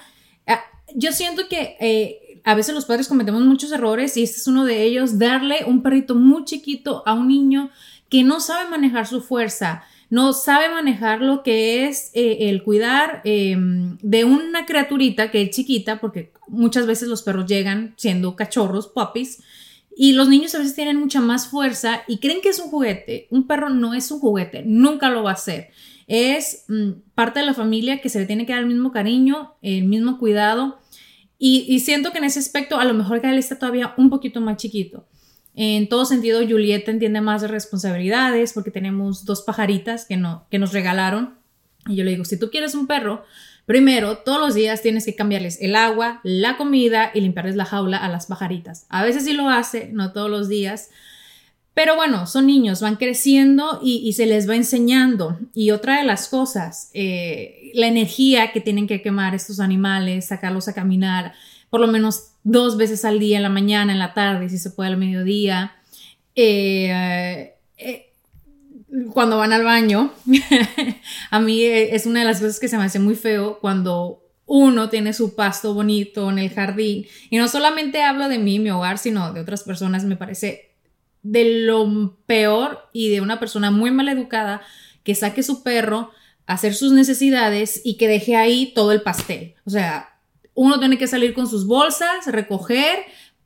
Ah, 0.45 0.61
yo 0.93 1.11
siento 1.11 1.47
que 1.49 1.77
eh, 1.79 2.20
a 2.43 2.55
veces 2.55 2.75
los 2.75 2.85
padres 2.85 3.07
cometemos 3.07 3.41
muchos 3.41 3.71
errores 3.71 4.17
y 4.17 4.23
este 4.23 4.37
es 4.37 4.47
uno 4.47 4.65
de 4.65 4.83
ellos, 4.83 5.19
darle 5.19 5.65
un 5.65 5.83
perrito 5.83 6.15
muy 6.15 6.45
chiquito 6.45 7.03
a 7.05 7.13
un 7.13 7.27
niño 7.27 7.69
que 8.09 8.23
no 8.23 8.39
sabe 8.39 8.69
manejar 8.69 9.07
su 9.07 9.21
fuerza, 9.21 9.83
no 10.09 10.33
sabe 10.33 10.69
manejar 10.69 11.21
lo 11.21 11.41
que 11.43 11.87
es 11.87 12.11
eh, 12.13 12.49
el 12.49 12.63
cuidar 12.63 13.21
em, 13.23 13.97
de 14.01 14.25
una 14.25 14.65
criaturita 14.65 15.31
que 15.31 15.41
es 15.41 15.51
chiquita, 15.51 16.01
porque 16.01 16.33
muchas 16.49 16.85
veces 16.85 17.07
los 17.07 17.23
perros 17.23 17.45
llegan 17.45 17.93
siendo 17.95 18.35
cachorros, 18.35 18.87
puppies, 18.87 19.41
y 19.95 20.13
los 20.13 20.27
niños 20.27 20.53
a 20.53 20.57
veces 20.57 20.75
tienen 20.75 20.99
mucha 20.99 21.21
más 21.21 21.47
fuerza 21.47 22.01
y 22.07 22.17
creen 22.17 22.41
que 22.41 22.49
es 22.49 22.59
un 22.59 22.69
juguete. 22.69 23.27
Un 23.29 23.47
perro 23.47 23.69
no 23.69 23.93
es 23.93 24.11
un 24.11 24.19
juguete, 24.19 24.63
nunca 24.65 25.09
lo 25.09 25.23
va 25.23 25.31
a 25.31 25.37
ser. 25.37 25.69
Es 26.07 26.65
mm, 26.67 26.91
parte 27.15 27.39
de 27.39 27.45
la 27.45 27.53
familia 27.53 28.01
que 28.01 28.09
se 28.09 28.19
le 28.19 28.25
tiene 28.25 28.45
que 28.45 28.51
dar 28.51 28.63
el 28.63 28.67
mismo 28.67 28.91
cariño, 28.91 29.53
el 29.61 29.85
mismo 29.85 30.17
cuidado. 30.17 30.80
Y, 31.43 31.79
siento 31.79 32.11
que 32.11 32.19
en 32.19 32.25
ese 32.25 32.37
aspecto 32.37 32.79
a 32.79 32.85
lo 32.85 32.93
mejor 32.93 33.25
él 33.25 33.39
está 33.39 33.57
todavía 33.57 33.95
un 33.97 34.11
poquito 34.11 34.41
más 34.41 34.57
chiquito. 34.57 35.07
En 35.55 35.89
todo 35.89 36.05
sentido, 36.05 36.39
Julieta 36.47 36.91
entiende 36.91 37.19
más 37.19 37.41
de 37.41 37.47
responsabilidades 37.47 38.53
porque 38.53 38.69
tenemos 38.69 39.25
dos 39.25 39.41
pajaritas 39.41 40.05
que, 40.05 40.17
no, 40.17 40.45
que 40.51 40.59
nos 40.59 40.71
regalaron. 40.71 41.39
Y 41.87 41.95
yo 41.95 42.03
le 42.03 42.11
digo, 42.11 42.25
si 42.25 42.37
tú 42.37 42.51
quieres 42.51 42.75
un 42.75 42.85
perro, 42.85 43.25
primero, 43.65 44.19
todos 44.19 44.39
los 44.39 44.53
días 44.53 44.83
tienes 44.83 45.03
que 45.03 45.15
cambiarles 45.15 45.59
el 45.61 45.75
agua, 45.75 46.21
la 46.23 46.57
comida 46.57 47.09
y 47.11 47.21
limpiarles 47.21 47.55
la 47.55 47.65
jaula 47.65 47.97
a 47.97 48.07
las 48.07 48.27
pajaritas. 48.27 48.85
A 48.89 49.03
veces 49.03 49.25
sí 49.25 49.33
lo 49.33 49.49
hace, 49.49 49.89
no 49.91 50.13
todos 50.13 50.29
los 50.29 50.47
días. 50.47 50.91
Pero 51.73 51.95
bueno, 51.95 52.27
son 52.27 52.47
niños, 52.47 52.81
van 52.81 52.97
creciendo 52.97 53.79
y, 53.81 54.11
se 54.13 54.25
les 54.25 54.49
va 54.49 54.55
enseñando. 54.55 55.39
Y 55.53 55.71
otra 55.71 55.99
de 55.99 56.03
las 56.03 56.27
cosas, 56.27 56.89
eh, 56.93 57.71
la 57.73 57.87
energía 57.87 58.51
que 58.51 58.59
tienen 58.59 58.87
que 58.87 59.01
quemar 59.01 59.35
estos 59.35 59.61
animales, 59.61 60.27
sacarlos 60.27 60.67
a 60.67 60.73
caminar, 60.73 61.33
por 61.69 61.79
lo 61.79 61.87
menos 61.87 62.33
dos 62.43 62.75
veces 62.75 63.05
al 63.05 63.19
día, 63.19 63.37
en 63.37 63.43
la 63.43 63.49
mañana, 63.49 63.93
en 63.93 63.99
la 63.99 64.13
tarde, 64.13 64.49
si 64.49 64.57
se 64.57 64.71
puede 64.71 64.89
al 64.89 64.97
mediodía. 64.97 65.73
Eh, 66.35 67.53
eh, 67.77 68.13
cuando 69.13 69.37
van 69.37 69.53
al 69.53 69.63
baño, 69.63 70.11
a 71.31 71.39
mí 71.39 71.63
es 71.63 72.05
una 72.05 72.19
de 72.19 72.25
las 72.25 72.41
cosas 72.41 72.59
que 72.59 72.67
se 72.67 72.77
me 72.77 72.83
hace 72.83 72.99
muy 72.99 73.15
feo 73.15 73.59
cuando 73.59 74.21
uno 74.45 74.89
tiene 74.89 75.13
su 75.13 75.33
pasto 75.33 75.73
bonito 75.73 76.29
en 76.29 76.39
el 76.39 76.49
jardín. 76.49 77.05
Y 77.29 77.37
no 77.37 77.47
solamente 77.47 78.03
hablo 78.03 78.27
de 78.27 78.37
mí, 78.37 78.59
mi 78.59 78.71
hogar, 78.71 78.97
sino 78.97 79.31
de 79.31 79.39
otras 79.39 79.63
personas. 79.63 80.03
Me 80.03 80.17
parece 80.17 80.70
de 81.23 81.63
lo 81.65 82.17
peor 82.25 82.89
y 82.93 83.09
de 83.09 83.21
una 83.21 83.39
persona 83.39 83.71
muy 83.71 83.91
mal 83.91 84.09
educada 84.09 84.61
que 85.03 85.15
saque 85.15 85.43
su 85.43 85.63
perro 85.63 86.11
a 86.45 86.53
hacer 86.53 86.75
sus 86.75 86.91
necesidades 86.91 87.81
y 87.83 87.97
que 87.97 88.07
deje 88.07 88.35
ahí 88.35 88.73
todo 88.73 88.91
el 88.91 89.01
pastel. 89.01 89.55
O 89.65 89.69
sea, 89.69 90.11
uno 90.53 90.79
tiene 90.79 90.97
que 90.97 91.07
salir 91.07 91.33
con 91.33 91.47
sus 91.47 91.65
bolsas, 91.65 92.25
recoger. 92.27 92.99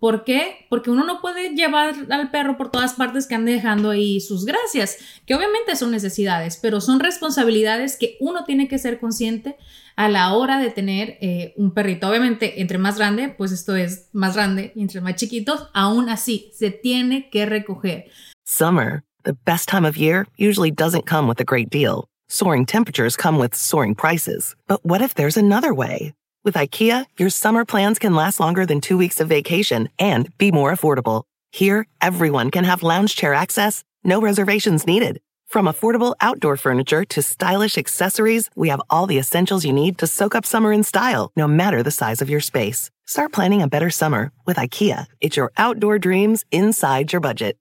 ¿Por 0.05 0.23
qué? 0.23 0.67
Porque 0.69 0.91
uno 0.91 1.03
no 1.03 1.19
puede 1.19 1.55
llevar 1.55 1.95
al 2.11 2.29
perro 2.29 2.57
por 2.57 2.69
todas 2.69 2.93
partes 2.93 3.25
que 3.25 3.33
ande 3.33 3.53
dejando 3.53 3.89
ahí 3.89 4.21
sus 4.21 4.45
gracias, 4.45 4.99
que 5.25 5.33
obviamente 5.33 5.75
son 5.75 5.89
necesidades, 5.89 6.59
pero 6.61 6.79
son 6.79 6.99
responsabilidades 6.99 7.97
que 7.97 8.15
uno 8.19 8.43
tiene 8.43 8.67
que 8.67 8.77
ser 8.77 8.99
consciente 8.99 9.55
a 9.95 10.07
la 10.07 10.31
hora 10.35 10.59
de 10.59 10.69
tener 10.69 11.17
eh, 11.21 11.55
un 11.57 11.73
perrito. 11.73 12.07
Obviamente, 12.07 12.61
entre 12.61 12.77
más 12.77 12.99
grande, 12.99 13.29
pues 13.29 13.51
esto 13.51 13.75
es 13.75 14.09
más 14.13 14.35
grande, 14.35 14.73
entre 14.75 15.01
más 15.01 15.15
chiquitos, 15.15 15.69
aún 15.73 16.07
así, 16.07 16.51
se 16.53 16.69
tiene 16.69 17.31
que 17.31 17.47
recoger. 17.47 18.05
Summer, 18.45 19.01
the 19.23 19.33
best 19.43 19.67
time 19.67 19.87
of 19.87 19.97
year, 19.97 20.27
usually 20.37 20.69
doesn't 20.69 21.07
come 21.07 21.27
with 21.27 21.39
a 21.39 21.43
great 21.43 21.71
deal. 21.71 22.07
Soaring 22.29 22.67
temperatures 22.67 23.17
come 23.17 23.39
with 23.39 23.55
soaring 23.55 23.95
prices. 23.95 24.55
But 24.67 24.85
what 24.85 25.01
if 25.01 25.15
there's 25.15 25.35
another 25.35 25.73
way? 25.73 26.13
With 26.45 26.53
IKEA, 26.53 27.07
your 27.17 27.31
summer 27.31 27.65
plans 27.65 27.97
can 27.97 28.13
last 28.13 28.39
longer 28.39 28.67
than 28.67 28.79
two 28.79 28.99
weeks 28.99 29.19
of 29.19 29.27
vacation 29.27 29.89
and 29.97 30.29
be 30.37 30.51
more 30.51 30.71
affordable. 30.71 31.23
Here, 31.51 31.87
everyone 32.01 32.51
can 32.51 32.65
have 32.65 32.83
lounge 32.83 33.15
chair 33.15 33.33
access, 33.33 33.83
no 34.03 34.21
reservations 34.21 34.85
needed. 34.85 35.19
From 35.47 35.65
affordable 35.65 36.13
outdoor 36.21 36.55
furniture 36.55 37.03
to 37.03 37.23
stylish 37.23 37.79
accessories, 37.79 38.51
we 38.55 38.69
have 38.69 38.81
all 38.91 39.07
the 39.07 39.17
essentials 39.17 39.65
you 39.65 39.73
need 39.73 39.97
to 39.97 40.05
soak 40.05 40.35
up 40.35 40.45
summer 40.45 40.71
in 40.71 40.83
style, 40.83 41.31
no 41.35 41.47
matter 41.47 41.81
the 41.81 41.89
size 41.89 42.21
of 42.21 42.29
your 42.29 42.41
space. 42.41 42.91
Start 43.07 43.31
planning 43.33 43.63
a 43.63 43.67
better 43.67 43.89
summer 43.89 44.31
with 44.45 44.57
IKEA. 44.57 45.07
It's 45.21 45.37
your 45.37 45.51
outdoor 45.57 45.97
dreams 45.97 46.45
inside 46.51 47.11
your 47.11 47.21
budget. 47.21 47.57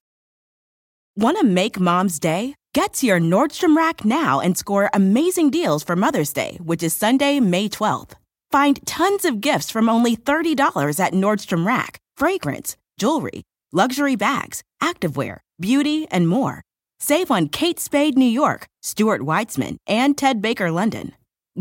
Want 1.16 1.38
to 1.38 1.46
make 1.46 1.80
mom's 1.80 2.18
day? 2.18 2.54
Get 2.74 2.92
to 2.94 3.06
your 3.06 3.20
Nordstrom 3.20 3.76
Rack 3.76 4.04
now 4.04 4.40
and 4.40 4.58
score 4.58 4.90
amazing 4.92 5.48
deals 5.48 5.82
for 5.82 5.96
Mother's 5.96 6.34
Day, 6.34 6.58
which 6.62 6.82
is 6.82 6.94
Sunday, 6.94 7.40
May 7.40 7.70
12th. 7.70 8.14
Find 8.54 8.78
tons 8.87 9.25
of 9.25 9.40
gifts 9.40 9.68
from 9.73 9.88
only 9.88 10.16
$30 10.16 11.00
at 11.00 11.12
Nordstrom 11.12 11.66
Rack 11.66 11.99
fragrance, 12.16 12.76
jewelry, 12.96 13.42
luxury 13.73 14.14
bags, 14.14 14.62
activewear, 14.80 15.38
beauty, 15.58 16.06
and 16.08 16.28
more. 16.28 16.62
Save 17.00 17.32
on 17.32 17.49
Kate 17.49 17.80
Spade 17.80 18.16
New 18.16 18.25
York, 18.25 18.66
Stuart 18.80 19.23
Weitzman, 19.23 19.78
and 19.88 20.16
Ted 20.16 20.40
Baker 20.40 20.70
London. 20.70 21.11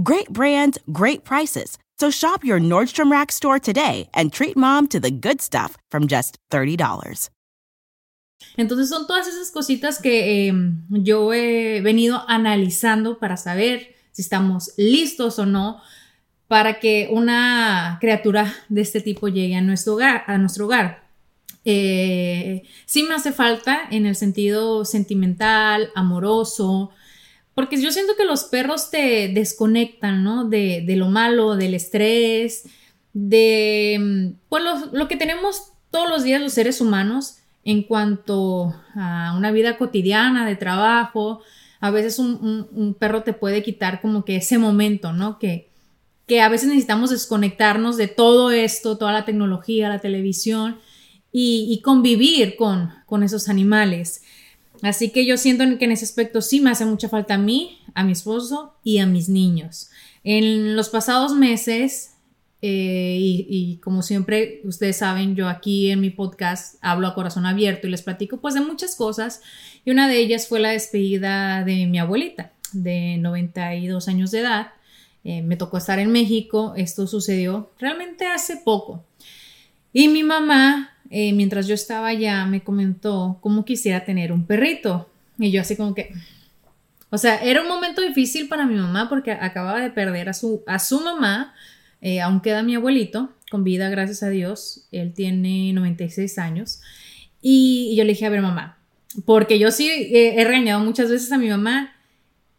Great 0.03 0.29
brands, 0.29 0.77
great 0.91 1.23
prices. 1.23 1.79
So 1.97 2.11
shop 2.11 2.43
your 2.43 2.59
Nordstrom 2.59 3.09
Rack 3.09 3.31
store 3.31 3.57
today 3.57 4.07
and 4.13 4.31
treat 4.31 4.55
mom 4.55 4.87
to 4.89 4.99
the 4.99 5.09
good 5.09 5.41
stuff 5.41 5.75
from 5.89 6.05
just 6.05 6.37
$30. 6.51 6.77
Entonces 8.55 8.89
son 8.89 9.07
todas 9.07 9.27
esas 9.27 9.49
cositas 9.51 9.99
que 9.99 10.47
eh, 10.47 10.53
yo 10.91 11.31
he 11.31 11.81
venido 11.81 12.23
analizando 12.27 13.17
para 13.19 13.35
saber 13.35 13.95
si 14.11 14.21
estamos 14.21 14.73
listos 14.77 15.39
o 15.39 15.45
no 15.45 15.81
para 16.47 16.79
que 16.79 17.07
una 17.11 17.97
criatura 17.99 18.53
de 18.69 18.81
este 18.81 19.01
tipo 19.01 19.27
llegue 19.27 19.55
a 19.55 19.61
nuestro 19.61 19.93
hogar. 19.93 20.23
A 20.27 20.37
nuestro 20.37 20.65
hogar. 20.65 21.03
Eh, 21.65 22.63
sí 22.85 23.03
me 23.03 23.15
hace 23.15 23.31
falta 23.31 23.81
en 23.89 24.05
el 24.05 24.15
sentido 24.15 24.83
sentimental, 24.85 25.89
amoroso, 25.95 26.91
porque 27.55 27.81
yo 27.81 27.91
siento 27.91 28.15
que 28.17 28.25
los 28.25 28.45
perros 28.45 28.89
te 28.89 29.29
desconectan, 29.29 30.23
¿no? 30.23 30.45
De, 30.45 30.83
lo 30.97 31.07
malo, 31.07 31.55
del 31.55 31.73
estrés, 31.75 32.65
de 33.13 34.33
pues, 34.49 34.63
lo, 34.91 35.07
que 35.07 35.15
tenemos 35.15 35.71
todos 35.91 36.09
los 36.09 36.23
días 36.23 36.41
los 36.41 36.53
seres 36.53 36.81
humanos 36.81 37.37
en 37.63 37.83
cuanto 37.83 38.75
a 38.95 39.35
una 39.37 39.51
vida 39.51 39.77
cotidiana 39.77 40.45
de 40.45 40.55
trabajo. 40.55 41.41
A 41.79 41.91
veces 41.91 42.17
un, 42.19 42.67
un 42.71 42.93
perro 42.95 43.23
te 43.23 43.33
puede 43.33 43.63
quitar 43.63 44.01
como 44.01 44.25
que 44.25 44.37
ese 44.37 44.57
momento, 44.57 45.13
¿no? 45.13 45.37
Que, 45.37 45.72
que 46.27 46.41
a 46.41 46.49
veces 46.49 46.69
necesitamos 46.69 47.09
desconectarnos 47.09 47.97
de 47.97 48.07
todo 48.07 48.51
esto, 48.51 48.97
toda 48.97 49.11
la 49.11 49.25
tecnología, 49.25 49.89
la 49.89 49.99
televisión 49.99 50.79
y, 51.31 51.81
convivir 51.83 52.55
con, 52.55 52.91
con, 53.05 53.23
esos 53.23 53.49
animales. 53.49 54.21
Así 54.81 55.09
que 55.09 55.25
yo 55.25 55.37
siento 55.37 55.63
que 55.77 55.85
en 55.85 55.91
ese 55.91 56.05
aspecto 56.05 56.41
sí 56.41 56.61
me 56.61 56.69
hace 56.69 56.85
mucha 56.85 57.09
falta 57.09 57.35
a 57.35 57.39
mí, 57.39 57.79
a 57.95 58.03
mi 58.03 58.11
esposo 58.11 58.75
y 58.83 58.99
a 58.99 59.07
mis 59.07 59.29
niños. 59.29 59.89
En 60.23 60.75
los 60.75 60.89
pasados 60.89 61.33
meses, 61.33 62.11
eh, 62.61 63.17
y, 63.19 63.47
y, 63.49 63.77
como 63.77 64.03
siempre 64.03 64.61
ustedes 64.63 64.97
saben, 64.97 65.35
yo 65.35 65.49
aquí 65.49 65.89
en 65.89 65.99
mi 65.99 66.11
podcast 66.11 66.75
hablo 66.81 67.07
a 67.07 67.15
corazón 67.15 67.45
abierto 67.45 67.87
y 67.87 67.91
les 67.91 68.03
platico 68.03 68.37
pues 68.37 68.53
de 68.53 68.61
muchas 68.61 68.95
cosas 68.95 69.41
y 69.83 69.91
una 69.91 70.07
de 70.07 70.17
ellas 70.19 70.47
fue 70.47 70.61
la 70.61 70.69
despedida 70.69 71.65
de 71.65 71.87
mi 71.87 71.99
abuelita 71.99 72.53
de 72.71 73.17
92 73.17 74.07
años 74.07 74.31
de 74.31 74.39
edad 74.39 74.67
eh, 75.25 75.41
me 75.41 75.55
tocó 75.55 75.77
estar 75.77 75.99
en 75.99 76.11
México, 76.11 76.73
esto 76.75 77.07
sucedió 77.07 77.71
realmente 77.79 78.25
hace 78.27 78.57
poco. 78.57 79.05
Y 79.93 80.09
mi 80.09 80.23
mamá, 80.23 80.97
eh, 81.09 81.31
mientras 81.33 81.65
yo 81.67 81.75
estaba 81.75 82.07
allá, 82.07 82.45
me 82.45 82.63
comentó 82.63 83.37
cómo 83.39 83.63
quisiera 83.63 84.03
tener 84.03 84.33
un 84.33 84.45
perrito. 84.45 85.09
Y 85.39 85.51
yo 85.51 85.61
así 85.61 85.75
como 85.75 85.95
que... 85.95 86.13
O 87.09 87.17
sea, 87.17 87.37
era 87.37 87.61
un 87.61 87.67
momento 87.67 88.01
difícil 88.01 88.47
para 88.47 88.65
mi 88.65 88.75
mamá 88.75 89.07
porque 89.07 89.31
acababa 89.31 89.79
de 89.79 89.91
perder 89.91 90.29
a 90.29 90.33
su, 90.33 90.63
a 90.65 90.79
su 90.79 90.99
mamá. 90.99 91.53
Eh, 92.01 92.19
aún 92.19 92.41
queda 92.41 92.63
mi 92.63 92.75
abuelito 92.75 93.29
con 93.51 93.63
vida, 93.63 93.89
gracias 93.89 94.23
a 94.23 94.29
Dios. 94.29 94.87
Él 94.91 95.13
tiene 95.13 95.71
96 95.73 96.39
años. 96.39 96.81
Y, 97.39 97.93
yo 97.95 98.03
le 98.03 98.09
dije, 98.09 98.25
a 98.25 98.29
ver, 98.29 98.41
mamá, 98.41 98.79
porque 99.25 99.59
yo 99.59 99.69
sí 99.69 99.89
he 100.11 100.43
regañado 100.43 100.83
muchas 100.83 101.11
veces 101.11 101.31
a 101.31 101.37
mi 101.37 101.49
mamá 101.49 101.92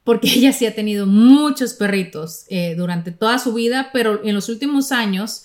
porque 0.05 0.29
ella 0.37 0.53
sí 0.53 0.67
ha 0.67 0.75
tenido 0.75 1.07
muchos 1.07 1.75
perritos 1.75 2.45
eh, 2.49 2.75
durante 2.77 3.11
toda 3.11 3.39
su 3.39 3.53
vida, 3.55 3.91
pero 3.93 4.25
en 4.25 4.35
los 4.35 4.49
últimos 4.49 4.93
años 4.93 5.45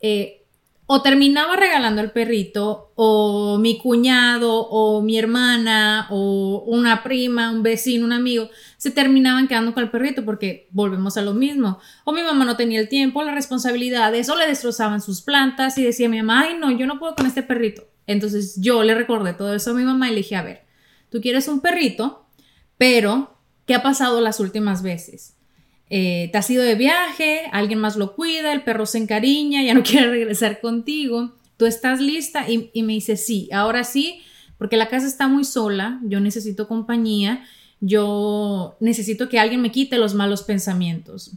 eh, 0.00 0.44
o 0.86 1.00
terminaba 1.00 1.56
regalando 1.56 2.02
el 2.02 2.10
perrito, 2.10 2.92
o 2.94 3.56
mi 3.58 3.78
cuñado, 3.78 4.68
o 4.68 5.00
mi 5.00 5.18
hermana, 5.18 6.06
o 6.10 6.62
una 6.66 7.02
prima, 7.02 7.50
un 7.50 7.62
vecino, 7.62 8.04
un 8.04 8.12
amigo, 8.12 8.50
se 8.76 8.90
terminaban 8.90 9.48
quedando 9.48 9.72
con 9.72 9.82
el 9.82 9.90
perrito 9.90 10.26
porque 10.26 10.68
volvemos 10.72 11.16
a 11.16 11.22
lo 11.22 11.32
mismo. 11.32 11.78
O 12.04 12.12
mi 12.12 12.22
mamá 12.22 12.44
no 12.44 12.56
tenía 12.56 12.80
el 12.80 12.90
tiempo, 12.90 13.22
las 13.22 13.34
responsabilidades, 13.34 14.28
o 14.28 14.36
le 14.36 14.46
destrozaban 14.46 15.00
sus 15.00 15.22
plantas 15.22 15.78
y 15.78 15.84
decía 15.84 16.10
mi 16.10 16.18
mamá, 16.18 16.42
ay 16.42 16.58
no, 16.58 16.70
yo 16.70 16.86
no 16.86 16.98
puedo 16.98 17.14
con 17.14 17.24
este 17.24 17.42
perrito. 17.42 17.84
Entonces 18.06 18.60
yo 18.60 18.82
le 18.82 18.94
recordé 18.94 19.32
todo 19.32 19.54
eso 19.54 19.70
a 19.70 19.74
mi 19.74 19.84
mamá 19.84 20.08
y 20.08 20.10
le 20.10 20.16
dije, 20.18 20.36
a 20.36 20.42
ver, 20.42 20.66
tú 21.10 21.22
quieres 21.22 21.48
un 21.48 21.60
perrito, 21.60 22.26
pero 22.76 23.33
¿qué 23.66 23.74
ha 23.74 23.82
pasado 23.82 24.20
las 24.20 24.40
últimas 24.40 24.82
veces? 24.82 25.34
Eh, 25.90 26.30
te 26.32 26.38
has 26.38 26.48
ido 26.50 26.62
de 26.62 26.74
viaje, 26.74 27.42
alguien 27.52 27.78
más 27.78 27.96
lo 27.96 28.14
cuida, 28.14 28.52
el 28.52 28.62
perro 28.62 28.86
se 28.86 28.98
encariña, 28.98 29.62
ya 29.62 29.74
no 29.74 29.82
quiere 29.84 30.08
regresar 30.08 30.60
contigo, 30.60 31.34
tú 31.56 31.66
estás 31.66 32.00
lista 32.00 32.46
y, 32.48 32.82
me 32.82 32.94
dice, 32.94 33.16
sí, 33.16 33.48
ahora 33.52 33.84
sí, 33.84 34.20
porque 34.58 34.76
la 34.76 34.88
casa 34.88 35.06
está 35.06 35.28
muy 35.28 35.44
sola, 35.44 36.00
yo 36.04 36.20
necesito 36.20 36.68
compañía, 36.68 37.44
yo 37.80 38.76
necesito 38.80 39.28
que 39.28 39.38
alguien 39.38 39.60
me 39.60 39.70
quite 39.70 39.98
los 39.98 40.14
malos 40.14 40.42
pensamientos. 40.42 41.32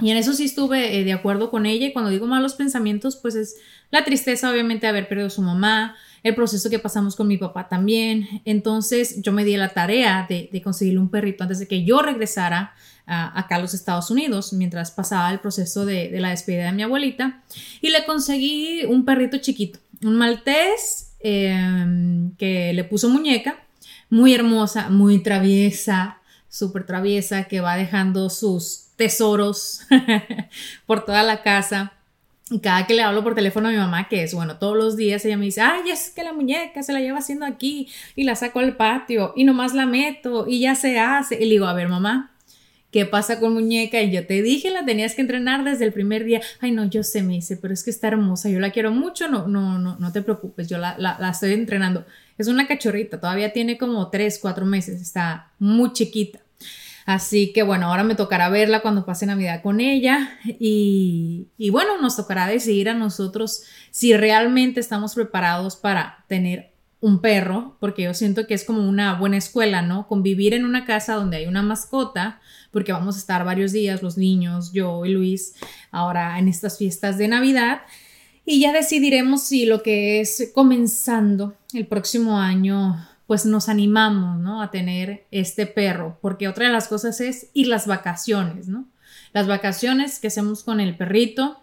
Y 0.00 0.10
en 0.10 0.16
eso 0.16 0.32
sí 0.32 0.44
estuve 0.44 0.98
eh, 0.98 1.04
de 1.04 1.12
acuerdo 1.12 1.50
con 1.50 1.66
ella 1.66 1.86
y 1.86 1.92
cuando 1.92 2.10
digo 2.10 2.26
malos 2.26 2.54
pensamientos, 2.54 3.16
pues 3.16 3.34
es 3.34 3.56
la 3.90 4.04
tristeza 4.04 4.50
obviamente 4.50 4.86
de 4.86 4.90
haber 4.90 5.06
perdido 5.06 5.26
a 5.26 5.30
su 5.30 5.42
mamá, 5.42 5.96
el 6.22 6.34
proceso 6.34 6.70
que 6.70 6.78
pasamos 6.78 7.16
con 7.16 7.28
mi 7.28 7.36
papá 7.36 7.68
también. 7.68 8.42
Entonces 8.44 9.20
yo 9.22 9.32
me 9.32 9.44
di 9.44 9.56
la 9.56 9.70
tarea 9.70 10.26
de, 10.28 10.48
de 10.52 10.62
conseguirle 10.62 11.00
un 11.00 11.10
perrito 11.10 11.44
antes 11.44 11.58
de 11.58 11.68
que 11.68 11.84
yo 11.84 12.02
regresara 12.02 12.74
acá 13.06 13.56
a 13.56 13.58
los 13.58 13.74
Estados 13.74 14.10
Unidos 14.10 14.52
mientras 14.52 14.90
pasaba 14.90 15.30
el 15.30 15.40
proceso 15.40 15.84
de, 15.84 16.10
la 16.20 16.30
despedida 16.30 16.66
de 16.66 16.72
mi 16.72 16.82
abuelita 16.82 17.42
y 17.80 17.90
le 17.90 18.04
conseguí 18.04 18.84
un 18.84 19.04
perrito 19.04 19.38
chiquito, 19.38 19.78
un 20.02 20.16
maltés 20.16 21.14
em, 21.20 22.34
que 22.36 22.72
le 22.72 22.84
puso 22.84 23.08
muñeca, 23.08 23.56
muy 24.08 24.34
hermosa, 24.34 24.88
muy 24.88 25.22
traviesa, 25.22 26.18
súper 26.48 26.84
traviesa, 26.84 27.44
que 27.44 27.60
va 27.60 27.76
dejando 27.76 28.30
sus 28.30 28.88
tesoros 28.96 29.80
por 30.86 31.04
toda 31.04 31.22
la 31.22 31.42
casa. 31.42 31.92
Y 32.50 32.58
cada 32.58 32.86
que 32.86 32.94
le 32.94 33.02
hablo 33.02 33.22
por 33.22 33.34
teléfono 33.34 33.68
a 33.68 33.70
mi 33.70 33.78
mamá, 33.78 34.08
que 34.08 34.22
es 34.22 34.34
bueno, 34.34 34.58
todos 34.58 34.76
los 34.76 34.96
días 34.96 35.24
ella 35.24 35.36
me 35.36 35.46
dice, 35.46 35.60
ay, 35.60 35.90
es 35.90 36.10
que 36.10 36.22
la 36.22 36.32
muñeca 36.32 36.82
se 36.82 36.92
la 36.92 37.00
lleva 37.00 37.18
haciendo 37.18 37.46
aquí 37.46 37.88
y 38.14 38.24
la 38.24 38.34
saco 38.34 38.58
al 38.58 38.76
patio 38.76 39.32
y 39.36 39.44
nomás 39.44 39.74
la 39.74 39.86
meto 39.86 40.46
y 40.46 40.60
ya 40.60 40.74
se 40.74 40.98
hace. 40.98 41.36
Y 41.36 41.46
le 41.46 41.52
digo, 41.52 41.66
a 41.66 41.72
ver, 41.72 41.88
mamá, 41.88 42.32
¿qué 42.92 43.06
pasa 43.06 43.40
con 43.40 43.54
muñeca? 43.54 44.00
Y 44.02 44.12
yo 44.12 44.26
te 44.26 44.42
dije, 44.42 44.70
la 44.70 44.84
tenías 44.84 45.14
que 45.14 45.22
entrenar 45.22 45.64
desde 45.64 45.84
el 45.86 45.92
primer 45.92 46.24
día. 46.24 46.42
Ay, 46.60 46.72
no, 46.72 46.84
yo 46.84 47.02
sé, 47.02 47.22
me 47.22 47.32
dice, 47.32 47.56
pero 47.56 47.72
es 47.74 47.82
que 47.82 47.90
está 47.90 48.08
hermosa, 48.08 48.50
yo 48.50 48.60
la 48.60 48.70
quiero 48.70 48.92
mucho, 48.92 49.28
no, 49.28 49.48
no, 49.48 49.78
no, 49.78 49.96
no 49.98 50.12
te 50.12 50.22
preocupes, 50.22 50.68
yo 50.68 50.78
la, 50.78 50.96
la, 50.98 51.30
estoy 51.30 51.54
entrenando. 51.54 52.04
Es 52.38 52.48
una 52.48 52.66
cachorrita, 52.66 53.18
todavía 53.18 53.52
tiene 53.52 53.78
como 53.78 54.10
3, 54.10 54.38
4 54.40 54.66
meses, 54.66 55.00
está 55.00 55.52
muy 55.58 55.92
chiquita. 55.92 56.41
Así 57.06 57.52
que 57.52 57.62
bueno, 57.62 57.86
ahora 57.86 58.04
me 58.04 58.14
tocará 58.14 58.48
verla 58.48 58.80
cuando 58.80 59.04
pase 59.04 59.26
Navidad 59.26 59.62
con 59.62 59.80
ella 59.80 60.38
y, 60.44 61.48
y, 61.58 61.70
bueno, 61.70 62.00
nos 62.00 62.16
tocará 62.16 62.46
decidir 62.46 62.88
a 62.88 62.94
nosotros 62.94 63.64
si 63.90 64.16
realmente 64.16 64.80
estamos 64.80 65.14
preparados 65.14 65.76
para 65.76 66.24
tener 66.28 66.72
un 67.02 67.20
perro, 67.20 67.76
porque 67.80 68.04
yo 68.04 68.14
siento 68.14 68.46
que 68.46 68.54
es 68.54 68.64
como 68.64 68.88
una 68.88 69.14
buena 69.14 69.36
escuela, 69.36 69.82
¿no? 69.82 70.06
Convivir 70.06 70.54
en 70.54 70.64
una 70.64 70.84
casa 70.84 71.14
donde 71.14 71.38
hay 71.38 71.46
una 71.46 71.60
mascota, 71.60 72.40
porque 72.70 72.92
vamos 72.92 73.16
a 73.16 73.18
estar 73.18 73.44
varios 73.44 73.72
días, 73.72 74.04
los 74.04 74.16
niños, 74.16 74.72
yo 74.72 75.04
y 75.04 75.10
Luis, 75.10 75.54
ahora 75.90 76.38
en 76.38 76.46
estas 76.46 76.78
fiestas 76.78 77.18
de 77.18 77.26
Navidad. 77.26 77.82
Y 78.44 78.60
ya 78.60 78.72
decidiremos 78.72 79.42
si 79.42 79.66
lo 79.66 79.82
que 79.82 80.20
es 80.20 80.52
comenzando 80.54 81.56
el 81.74 81.88
próximo 81.88 82.38
año, 82.38 83.04
pues 83.32 83.46
nos 83.46 83.70
animamos, 83.70 84.38
¿no? 84.40 84.60
A 84.60 84.70
tener 84.70 85.24
este 85.30 85.64
perro, 85.64 86.18
porque 86.20 86.48
otra 86.48 86.66
de 86.66 86.72
las 86.74 86.86
cosas 86.86 87.18
es 87.22 87.46
ir 87.54 87.66
las 87.66 87.86
vacaciones, 87.86 88.68
¿no? 88.68 88.84
Las 89.32 89.46
vacaciones 89.46 90.18
que 90.18 90.26
hacemos 90.26 90.62
con 90.62 90.80
el 90.80 90.98
perrito, 90.98 91.58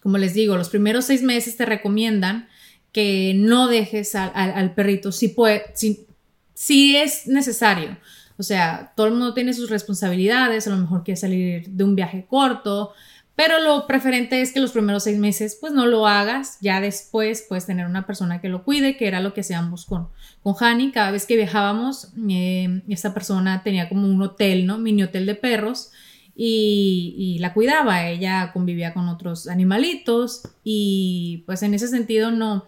como 0.00 0.16
les 0.16 0.32
digo, 0.32 0.56
los 0.56 0.68
primeros 0.68 1.06
seis 1.06 1.24
meses 1.24 1.56
te 1.56 1.66
recomiendan 1.66 2.46
que 2.92 3.34
no 3.36 3.66
dejes 3.66 4.14
al, 4.14 4.74
perrito 4.74 5.10
si, 5.10 5.26
puede, 5.26 5.64
si, 5.74 6.06
si 6.54 6.96
es 6.96 7.26
necesario. 7.26 7.98
O 8.36 8.44
sea, 8.44 8.92
todo 8.94 9.08
el 9.08 9.14
mundo 9.14 9.34
tiene 9.34 9.54
sus 9.54 9.70
responsabilidades, 9.70 10.68
a 10.68 10.70
lo 10.70 10.76
mejor 10.76 11.02
quiere 11.02 11.20
salir 11.20 11.68
de 11.68 11.82
un 11.82 11.96
viaje 11.96 12.26
corto, 12.28 12.92
pero 13.34 13.60
lo 13.60 13.86
preferente 13.86 14.42
es 14.42 14.52
que 14.52 14.60
los 14.60 14.72
primeros 14.72 15.04
seis 15.04 15.18
meses 15.18 15.56
pues 15.60 15.72
no 15.72 15.86
lo 15.86 16.06
hagas, 16.06 16.58
ya 16.60 16.80
después 16.80 17.44
puedes 17.48 17.66
tener 17.66 17.86
una 17.86 18.06
persona 18.06 18.40
que 18.40 18.48
lo 18.48 18.62
cuide, 18.64 18.96
que 18.96 19.08
era 19.08 19.20
lo 19.20 19.32
que 19.32 19.40
hacíamos 19.40 19.86
con, 19.86 20.08
con 20.42 20.54
Hani, 20.58 20.92
cada 20.92 21.10
vez 21.10 21.26
que 21.26 21.36
viajábamos, 21.36 22.12
eh, 22.28 22.82
esta 22.88 23.14
persona 23.14 23.62
tenía 23.62 23.88
como 23.88 24.06
un 24.06 24.20
hotel, 24.20 24.66
¿no? 24.66 24.78
Mini 24.78 25.04
hotel 25.04 25.24
de 25.26 25.34
perros 25.34 25.90
y, 26.34 27.36
la 27.40 27.52
cuidaba, 27.52 28.06
ella 28.06 28.50
convivía 28.52 28.94
con 28.94 29.08
otros 29.08 29.48
animalitos 29.48 30.42
y 30.64 31.42
pues 31.46 31.62
en 31.62 31.74
ese 31.74 31.88
sentido 31.88 32.30
no, 32.30 32.66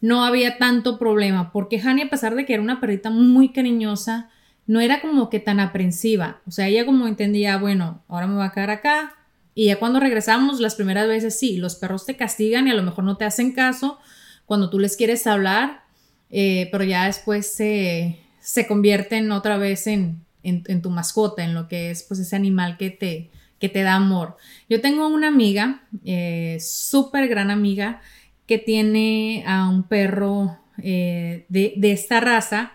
no 0.00 0.24
había 0.24 0.58
tanto 0.58 0.98
problema, 0.98 1.52
porque 1.52 1.80
Hani, 1.80 2.02
a 2.02 2.10
pesar 2.10 2.34
de 2.34 2.44
que 2.44 2.54
era 2.54 2.62
una 2.62 2.80
perrita 2.80 3.10
muy 3.10 3.50
cariñosa, 3.50 4.30
no 4.66 4.80
era 4.80 5.00
como 5.00 5.28
que 5.28 5.40
tan 5.40 5.60
aprensiva. 5.60 6.40
O 6.46 6.50
sea, 6.50 6.68
ella 6.68 6.86
como 6.86 7.08
entendía, 7.08 7.58
bueno, 7.58 8.02
ahora 8.08 8.26
me 8.26 8.36
va 8.36 8.46
a 8.46 8.52
quedar 8.52 8.70
acá. 8.70 9.14
Y 9.54 9.66
ya 9.66 9.78
cuando 9.78 10.00
regresamos, 10.00 10.60
las 10.60 10.74
primeras 10.74 11.08
veces 11.08 11.38
sí, 11.38 11.56
los 11.58 11.74
perros 11.74 12.06
te 12.06 12.16
castigan 12.16 12.66
y 12.66 12.70
a 12.70 12.74
lo 12.74 12.82
mejor 12.82 13.04
no 13.04 13.16
te 13.16 13.24
hacen 13.24 13.52
caso 13.52 13.98
cuando 14.46 14.70
tú 14.70 14.78
les 14.78 14.96
quieres 14.96 15.26
hablar, 15.26 15.82
eh, 16.30 16.68
pero 16.72 16.84
ya 16.84 17.06
después 17.06 17.52
se, 17.52 18.18
se 18.40 18.66
convierten 18.66 19.30
otra 19.32 19.58
vez 19.58 19.86
en, 19.86 20.24
en, 20.42 20.82
tu 20.82 20.90
mascota, 20.90 21.44
en 21.44 21.54
lo 21.54 21.68
que 21.68 21.90
es 21.90 22.02
pues 22.02 22.20
ese 22.20 22.36
animal 22.36 22.76
que 22.76 22.90
te, 22.90 23.30
que 23.58 23.68
te 23.68 23.82
da 23.82 23.94
amor. 23.94 24.36
Yo 24.68 24.80
tengo 24.80 25.06
una 25.08 25.28
amiga, 25.28 25.82
eh, 26.04 26.58
súper 26.60 27.28
gran 27.28 27.50
amiga, 27.50 28.00
que 28.46 28.58
tiene 28.58 29.44
a 29.46 29.68
un 29.68 29.84
perro 29.84 30.58
eh, 30.82 31.46
de, 31.48 31.92
esta 31.92 32.20
raza, 32.20 32.72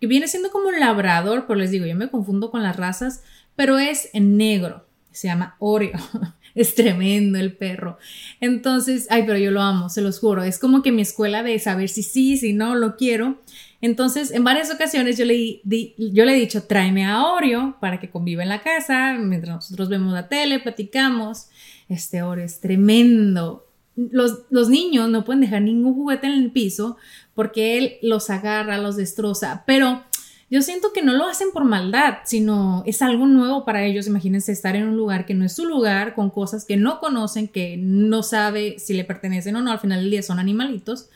que 0.00 0.06
viene 0.06 0.28
siendo 0.28 0.50
como 0.50 0.68
un 0.68 0.80
labrador, 0.80 1.46
pero 1.46 1.58
les 1.58 1.70
digo, 1.70 1.86
yo 1.86 1.96
me 1.96 2.08
confundo 2.08 2.50
con 2.50 2.62
las 2.62 2.76
razas, 2.76 3.22
pero 3.56 3.78
es 3.78 4.08
en 4.12 4.36
negro, 4.36 4.86
se 5.12 5.28
llama 5.28 5.56
Oreo. 5.58 5.98
es 6.54 6.74
tremendo 6.74 7.38
el 7.38 7.56
perro. 7.56 7.98
Entonces, 8.40 9.06
ay, 9.10 9.24
pero 9.26 9.38
yo 9.38 9.50
lo 9.50 9.62
amo, 9.62 9.88
se 9.88 10.02
los 10.02 10.18
juro. 10.18 10.42
Es 10.42 10.58
como 10.58 10.82
que 10.82 10.92
mi 10.92 11.02
escuela 11.02 11.42
de 11.42 11.58
saber 11.58 11.88
si 11.88 12.02
sí, 12.02 12.36
si 12.36 12.52
no, 12.52 12.74
lo 12.74 12.96
quiero. 12.96 13.40
Entonces, 13.80 14.30
en 14.30 14.44
varias 14.44 14.72
ocasiones 14.72 15.16
yo 15.16 15.24
le, 15.24 15.60
yo 15.64 16.24
le 16.24 16.32
he 16.32 16.40
dicho, 16.40 16.64
tráeme 16.64 17.06
a 17.06 17.24
Oreo 17.26 17.76
para 17.80 17.98
que 17.98 18.10
conviva 18.10 18.42
en 18.42 18.48
la 18.50 18.62
casa, 18.62 19.14
mientras 19.18 19.54
nosotros 19.56 19.88
vemos 19.88 20.12
la 20.12 20.28
tele, 20.28 20.60
platicamos. 20.60 21.48
Este 21.88 22.22
Oreo 22.22 22.44
es 22.44 22.60
tremendo 22.60 23.66
los, 23.96 24.68
niños 24.68 25.08
no 25.08 25.24
pueden 25.24 25.40
dejar 25.40 25.62
ningún 25.62 25.94
juguete 25.94 26.26
en 26.26 26.34
el 26.34 26.52
piso 26.52 26.96
porque 27.34 27.78
él 27.78 27.92
los 28.02 28.30
agarra, 28.30 28.78
los 28.78 28.96
destroza, 28.96 29.64
pero 29.66 30.04
yo 30.50 30.62
siento 30.62 30.92
que 30.92 31.02
no 31.02 31.12
lo 31.12 31.26
hacen 31.26 31.52
por 31.52 31.64
maldad, 31.64 32.18
sino 32.24 32.82
es 32.84 33.02
algo 33.02 33.26
nuevo 33.26 33.64
para 33.64 33.84
ellos. 33.84 34.08
Imagínense 34.08 34.50
estar 34.50 34.74
en 34.74 34.88
un 34.88 34.96
lugar 34.96 35.24
que 35.24 35.34
no 35.34 35.44
es 35.44 35.54
su 35.54 35.64
lugar, 35.64 36.14
con 36.14 36.28
cosas 36.28 36.64
que 36.64 36.76
no 36.76 36.98
conocen, 36.98 37.46
que 37.46 37.76
no 37.78 38.24
sabe 38.24 38.80
si 38.80 38.94
le 38.94 39.04
pertenecen 39.04 39.54
o 39.54 39.62
no. 39.62 39.70
Al 39.70 39.78
final 39.78 40.00
del 40.00 40.10
día 40.10 40.22
son 40.24 40.40
animalitos. 40.40 41.08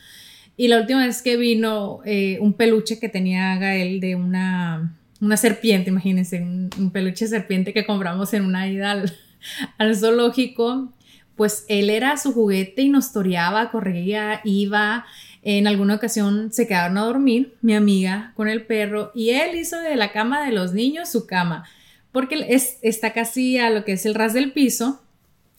Y 0.55 0.69
la 0.69 0.79
última 0.79 1.05
vez 1.05 1.21
que 1.21 1.35
vino 1.35 1.99
eh, 2.05 2.37
un 2.39 2.53
peluche 2.53 2.97
que 2.97 3.09
tenía 3.09 3.57
Gael 3.57 3.99
de 3.99 4.15
una, 4.15 4.95
una 5.19 5.35
serpiente, 5.35 5.89
imagínense, 5.89 6.41
un, 6.41 6.91
peluche 6.93 7.27
serpiente 7.27 7.73
que 7.73 7.85
compramos 7.85 8.33
en 8.33 8.45
una 8.45 8.69
ida 8.69 8.91
al, 8.91 9.13
al 9.77 9.97
zoológico 9.97 10.93
pues 11.35 11.65
él 11.67 11.89
era 11.89 12.17
su 12.17 12.33
juguete 12.33 12.81
y 12.81 12.89
nos 12.89 13.11
toreaba, 13.11 13.69
corría, 13.71 14.41
iba. 14.43 15.05
En 15.47 15.67
alguna 15.67 15.93
ocasión 15.93 16.51
se 16.51 16.67
quedaron 16.67 16.97
a 16.97 17.05
dormir, 17.05 17.55
mi 17.61 17.75
amiga 17.75 18.33
con 18.35 18.47
el 18.49 18.65
perro, 18.65 19.11
y 19.13 19.29
él 19.29 19.55
hizo 19.55 19.79
de 19.79 19.95
la 19.95 20.11
cama 20.11 20.43
de 20.43 20.51
los 20.51 20.73
niños 20.73 21.07
su 21.09 21.27
cama, 21.27 21.65
porque 22.11 22.47
es, 22.49 22.79
está 22.81 23.13
casi 23.13 23.59
a 23.59 23.69
lo 23.69 23.85
que 23.85 23.93
es 23.93 24.07
el 24.07 24.15
ras 24.15 24.33
del 24.33 24.53
piso, 24.53 25.03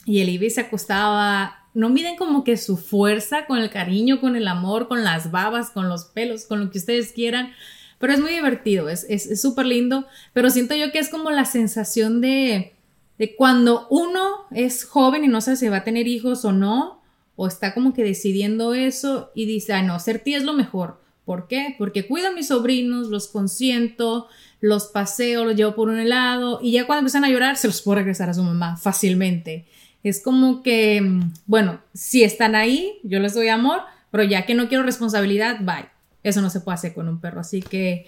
y 0.05 0.21
él 0.21 0.29
iba 0.29 0.45
y 0.45 0.51
se 0.51 0.63
acostaba. 0.63 1.69
No 1.73 1.89
miden 1.89 2.17
como 2.17 2.43
que 2.43 2.57
su 2.57 2.77
fuerza 2.77 3.47
con 3.47 3.59
el 3.59 3.71
cariño, 3.71 4.21
con 4.21 4.35
el 4.35 4.49
amor, 4.49 4.89
con 4.89 5.05
las 5.05 5.31
babas, 5.31 5.71
con 5.71 5.89
los 5.89 6.07
pelos, 6.07 6.47
con 6.47 6.59
lo 6.59 6.71
que 6.71 6.79
ustedes 6.79 7.13
quieran, 7.13 7.53
pero 7.99 8.13
es 8.13 8.21
muy 8.21 8.33
divertido, 8.33 8.89
es 8.89 9.41
súper 9.41 9.67
lindo, 9.67 10.05
pero 10.33 10.51
siento 10.51 10.75
yo 10.75 10.91
que 10.91 10.99
es 10.99 11.11
como 11.11 11.31
la 11.31 11.45
sensación 11.45 12.21
de, 12.21 12.75
de 13.19 13.37
cuando 13.37 13.87
uno 13.89 14.47
es 14.51 14.85
joven 14.85 15.25
y 15.25 15.29
no 15.29 15.41
sabe 15.41 15.57
si 15.57 15.69
va 15.69 15.79
a 15.79 15.85
tener 15.85 16.09
hijos 16.09 16.45
o 16.45 16.53
no, 16.53 17.01
o 17.37 17.47
está 17.47 17.75
como 17.75 17.93
que 17.93 18.03
decidiendo 18.03 18.75
eso 18.75 19.31
y 19.35 19.47
dice, 19.47 19.75
ah, 19.75 19.83
no, 19.83 20.01
ser 20.01 20.19
tía 20.21 20.39
es 20.39 20.45
lo 20.45 20.55
mejor. 20.55 21.01
¿Por 21.25 21.49
qué? 21.49 21.75
Porque 21.77 22.07
cuido 22.07 22.29
a 22.29 22.33
mis 22.33 22.49
sobrinos, 22.49 23.09
los 23.09 23.29
consiento, 23.29 24.29
los 24.61 24.87
paseo, 24.87 25.45
los 25.45 25.57
llevo 25.57 25.75
por 25.75 25.89
un 25.89 25.99
helado 25.99 26.61
y 26.63 26.73
ya 26.73 26.87
cuando 26.87 27.01
empiezan 27.01 27.25
a 27.25 27.31
llorar 27.31 27.57
se 27.57 27.67
los 27.67 27.83
puedo 27.83 27.97
regresar 27.97 28.31
a 28.31 28.35
su 28.35 28.43
mamá 28.43 28.77
fácilmente. 28.77 29.67
Es 30.03 30.23
como 30.23 30.63
que, 30.63 31.03
bueno, 31.47 31.81
si 31.93 32.23
están 32.23 32.55
ahí, 32.55 32.99
yo 33.03 33.19
les 33.19 33.35
doy 33.35 33.49
amor, 33.49 33.81
pero 34.11 34.23
ya 34.23 34.47
que 34.47 34.55
no 34.55 34.69
quiero 34.69 34.85
responsabilidad, 34.85 35.59
bye. 35.61 35.89
Eso 36.23 36.41
no 36.41 36.49
se 36.49 36.61
puede 36.61 36.77
hacer 36.77 36.95
con 36.95 37.09
un 37.09 37.21
perro. 37.21 37.41
Así 37.41 37.61
que 37.61 38.07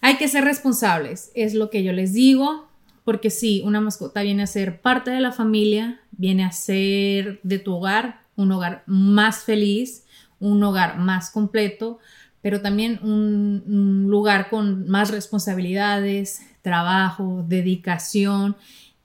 hay 0.00 0.16
que 0.16 0.28
ser 0.28 0.44
responsables, 0.44 1.30
es 1.34 1.54
lo 1.54 1.70
que 1.70 1.82
yo 1.82 1.92
les 1.92 2.14
digo, 2.14 2.68
porque 3.04 3.28
sí, 3.28 3.62
una 3.64 3.80
mascota 3.82 4.22
viene 4.22 4.42
a 4.42 4.46
ser 4.46 4.80
parte 4.80 5.10
de 5.10 5.20
la 5.20 5.32
familia, 5.32 6.00
viene 6.12 6.44
a 6.44 6.52
ser 6.52 7.40
de 7.42 7.58
tu 7.58 7.74
hogar, 7.74 8.23
un 8.36 8.52
hogar 8.52 8.82
más 8.86 9.44
feliz, 9.44 10.04
un 10.40 10.62
hogar 10.62 10.98
más 10.98 11.30
completo, 11.30 11.98
pero 12.42 12.60
también 12.60 13.00
un, 13.02 14.06
lugar 14.08 14.50
con 14.50 14.88
más 14.88 15.10
responsabilidades, 15.10 16.42
trabajo, 16.62 17.44
dedicación 17.48 18.56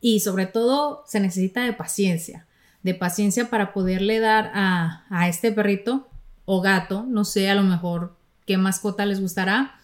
y 0.02 0.20
sobre 0.20 0.46
todo 0.46 1.04
se 1.08 1.20
necesita 1.20 1.64
de 1.64 1.74
paciencia, 1.74 2.46
de 2.84 2.94
paciencia 2.96 3.50
para 3.50 3.74
poderle 3.74 4.20
dar 4.20 4.52
a, 4.54 5.06
a 5.10 5.30
este 5.30 5.52
perrito 5.52 6.10
o 6.46 6.62
gato, 6.62 7.06
no 7.08 7.24
sé, 7.24 7.50
a 7.50 7.56
lo 7.56 7.64
mejor 7.64 8.16
qué 8.46 8.58
mascota 8.58 9.06
les 9.06 9.22
gustará, 9.22 9.80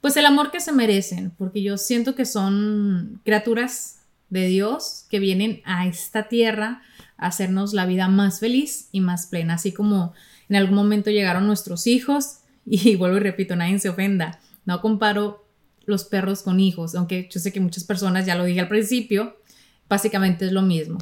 pues 0.00 0.16
el 0.16 0.26
amor 0.26 0.50
que 0.50 0.60
se 0.60 0.72
merecen, 0.72 1.30
porque 1.38 1.62
yo 1.62 1.78
siento 1.78 2.14
que 2.14 2.24
son 2.24 3.20
criaturas 3.24 4.00
de 4.30 4.46
Dios 4.46 5.06
que 5.08 5.18
vienen 5.18 5.62
a 5.64 5.86
esta 5.86 6.28
tierra 6.28 6.82
hacernos 7.18 7.72
la 7.72 7.86
vida 7.86 8.08
más 8.08 8.40
feliz 8.40 8.88
y 8.92 9.00
más 9.00 9.26
plena, 9.26 9.54
así 9.54 9.72
como 9.72 10.12
en 10.48 10.56
algún 10.56 10.76
momento 10.76 11.10
llegaron 11.10 11.46
nuestros 11.46 11.86
hijos 11.86 12.38
y 12.66 12.96
vuelvo 12.96 13.16
y 13.16 13.20
repito, 13.20 13.56
nadie 13.56 13.78
se 13.78 13.88
ofenda, 13.88 14.40
no 14.64 14.80
comparo 14.80 15.46
los 15.84 16.04
perros 16.04 16.42
con 16.42 16.58
hijos, 16.58 16.94
aunque 16.94 17.28
yo 17.30 17.40
sé 17.40 17.52
que 17.52 17.60
muchas 17.60 17.84
personas, 17.84 18.26
ya 18.26 18.34
lo 18.34 18.44
dije 18.44 18.60
al 18.60 18.68
principio, 18.68 19.36
básicamente 19.88 20.46
es 20.46 20.52
lo 20.52 20.62
mismo. 20.62 20.98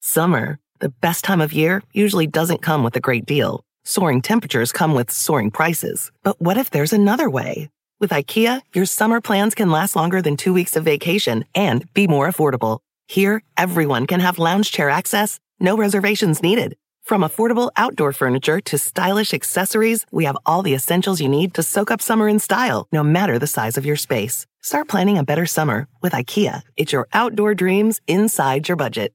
Summer, 0.00 0.58
the 0.80 0.88
best 1.00 1.24
time 1.24 1.40
of 1.40 1.52
year, 1.52 1.82
usually 1.94 2.26
doesn't 2.26 2.62
come 2.62 2.82
with 2.82 2.96
a 2.96 3.00
great 3.00 3.26
deal. 3.26 3.62
Soaring 3.84 4.22
temperatures 4.22 4.72
come 4.72 4.94
with 4.94 5.10
soaring 5.10 5.50
prices. 5.50 6.10
But 6.22 6.40
what 6.40 6.56
if 6.56 6.70
there's 6.70 6.92
another 6.92 7.28
way? 7.28 7.68
With 8.00 8.10
IKEA, 8.10 8.62
your 8.74 8.86
summer 8.86 9.20
plans 9.20 9.54
can 9.54 9.70
last 9.70 9.94
longer 9.94 10.22
than 10.22 10.36
two 10.36 10.52
weeks 10.52 10.76
of 10.76 10.84
vacation 10.84 11.44
and 11.54 11.84
be 11.94 12.08
more 12.08 12.28
affordable. 12.28 12.78
Here, 13.06 13.42
everyone 13.56 14.06
can 14.06 14.20
have 14.20 14.38
lounge 14.38 14.72
chair 14.72 14.88
access, 14.90 15.38
no 15.62 15.76
reservations 15.76 16.42
needed. 16.42 16.76
From 17.04 17.22
affordable 17.22 17.70
outdoor 17.76 18.12
furniture 18.12 18.60
to 18.60 18.76
stylish 18.76 19.32
accessories, 19.32 20.04
we 20.10 20.24
have 20.24 20.36
all 20.44 20.62
the 20.62 20.74
essentials 20.74 21.20
you 21.20 21.28
need 21.28 21.54
to 21.54 21.62
soak 21.62 21.90
up 21.90 22.02
summer 22.02 22.28
in 22.28 22.38
style, 22.38 22.86
no 22.92 23.02
matter 23.02 23.38
the 23.38 23.46
size 23.46 23.78
of 23.78 23.86
your 23.86 23.96
space. 23.96 24.46
Start 24.62 24.88
planning 24.88 25.18
a 25.18 25.24
better 25.24 25.46
summer 25.46 25.88
with 26.02 26.12
IKEA. 26.12 26.62
It's 26.76 26.92
your 26.92 27.08
outdoor 27.12 27.54
dreams 27.54 28.00
inside 28.06 28.68
your 28.68 28.76
budget. 28.76 29.12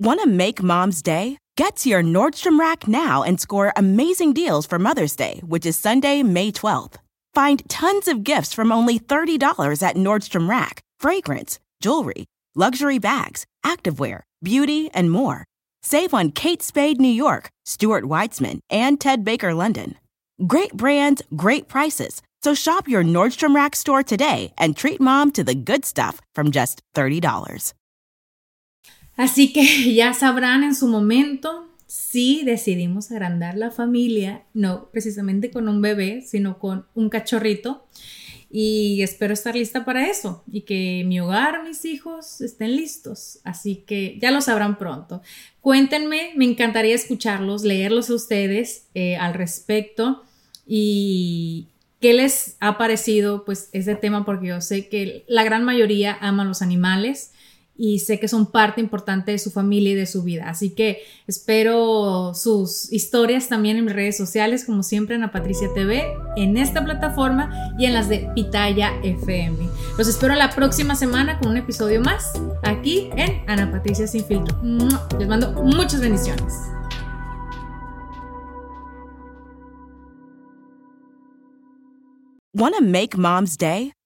Want 0.00 0.20
to 0.20 0.28
make 0.28 0.62
mom's 0.62 1.02
day? 1.02 1.38
Get 1.56 1.74
to 1.78 1.88
your 1.88 2.04
Nordstrom 2.04 2.56
Rack 2.60 2.86
now 2.86 3.24
and 3.24 3.40
score 3.40 3.72
amazing 3.74 4.32
deals 4.32 4.64
for 4.64 4.78
Mother's 4.78 5.16
Day, 5.16 5.42
which 5.44 5.66
is 5.66 5.76
Sunday, 5.76 6.22
May 6.22 6.52
12th. 6.52 6.98
Find 7.34 7.68
tons 7.68 8.06
of 8.06 8.22
gifts 8.22 8.54
from 8.54 8.70
only 8.70 9.00
$30 9.00 9.82
at 9.82 9.96
Nordstrom 9.96 10.48
Rack 10.48 10.82
fragrance, 11.00 11.58
jewelry, 11.80 12.26
luxury 12.54 12.98
bags, 12.98 13.44
activewear, 13.64 14.20
beauty, 14.42 14.90
and 14.92 15.10
more. 15.10 15.44
Save 15.82 16.12
on 16.14 16.32
Kate 16.32 16.62
Spade 16.62 17.00
New 17.00 17.08
York, 17.08 17.50
Stuart 17.64 18.04
Weitzman, 18.04 18.60
and 18.70 19.00
Ted 19.00 19.24
Baker 19.24 19.54
London. 19.54 19.96
Great 20.46 20.72
brands, 20.74 21.22
great 21.34 21.68
prices. 21.68 22.22
So 22.42 22.54
shop 22.54 22.86
your 22.86 23.02
Nordstrom 23.02 23.54
Rack 23.54 23.74
store 23.74 24.02
today 24.02 24.52
and 24.56 24.76
treat 24.76 25.00
mom 25.00 25.32
to 25.32 25.42
the 25.42 25.54
good 25.54 25.84
stuff 25.84 26.20
from 26.34 26.50
just 26.52 26.82
$30. 26.94 27.74
Así 29.16 29.52
que 29.52 29.62
ya 29.94 30.14
sabrán 30.14 30.62
en 30.62 30.74
su 30.74 30.86
momento 30.86 31.66
si 31.88 32.44
decidimos 32.44 33.10
agrandar 33.10 33.56
la 33.56 33.70
familia, 33.70 34.44
no 34.54 34.90
precisamente 34.92 35.50
con 35.50 35.68
un 35.68 35.80
bebé, 35.80 36.20
sino 36.20 36.58
con 36.58 36.86
un 36.94 37.08
cachorrito. 37.08 37.86
Y 38.50 39.02
espero 39.02 39.34
estar 39.34 39.54
lista 39.54 39.84
para 39.84 40.08
eso 40.08 40.42
y 40.50 40.62
que 40.62 41.04
mi 41.06 41.20
hogar, 41.20 41.64
mis 41.64 41.84
hijos 41.84 42.40
estén 42.40 42.76
listos. 42.76 43.40
Así 43.44 43.84
que 43.86 44.18
ya 44.20 44.30
lo 44.30 44.40
sabrán 44.40 44.78
pronto. 44.78 45.20
Cuéntenme, 45.60 46.32
me 46.34 46.46
encantaría 46.46 46.94
escucharlos, 46.94 47.62
leerlos 47.62 48.08
a 48.08 48.14
ustedes 48.14 48.86
eh, 48.94 49.16
al 49.16 49.34
respecto 49.34 50.24
y 50.66 51.68
qué 52.00 52.14
les 52.14 52.56
ha 52.60 52.78
parecido 52.78 53.44
pues 53.44 53.68
ese 53.72 53.96
tema 53.96 54.24
porque 54.24 54.48
yo 54.48 54.60
sé 54.60 54.88
que 54.88 55.24
la 55.28 55.44
gran 55.44 55.64
mayoría 55.64 56.16
ama 56.20 56.44
los 56.44 56.62
animales 56.62 57.32
y 57.78 58.00
sé 58.00 58.18
que 58.18 58.26
son 58.26 58.50
parte 58.50 58.80
importante 58.80 59.30
de 59.30 59.38
su 59.38 59.52
familia 59.52 59.92
y 59.92 59.94
de 59.94 60.06
su 60.06 60.24
vida. 60.24 60.50
Así 60.50 60.70
que 60.70 61.02
espero 61.28 62.34
sus 62.34 62.92
historias 62.92 63.48
también 63.48 63.76
en 63.76 63.84
mis 63.84 63.94
redes 63.94 64.16
sociales, 64.16 64.64
como 64.64 64.82
siempre 64.82 65.14
en 65.14 65.30
Patricia 65.30 65.68
TV, 65.74 66.04
en 66.36 66.56
esta 66.56 66.84
plataforma 66.84 67.72
y 67.78 67.86
en 67.86 67.94
las 67.94 68.08
de 68.08 68.28
Pitaya 68.34 68.92
FM. 69.02 69.56
Los 69.96 70.08
espero 70.08 70.34
la 70.34 70.50
próxima 70.50 70.96
semana 70.96 71.38
con 71.38 71.52
un 71.52 71.56
episodio 71.56 72.00
más 72.00 72.32
aquí 72.64 73.10
en 73.16 73.42
Ana 73.46 73.70
Patricia 73.70 74.06
Sin 74.08 74.24
Filtro. 74.24 74.60
Les 75.18 75.28
mando 75.28 75.52
muchas 75.62 76.00
bendiciones. 76.00 76.52
Make 82.80 83.16
mom's 83.16 83.56
day? 83.56 83.97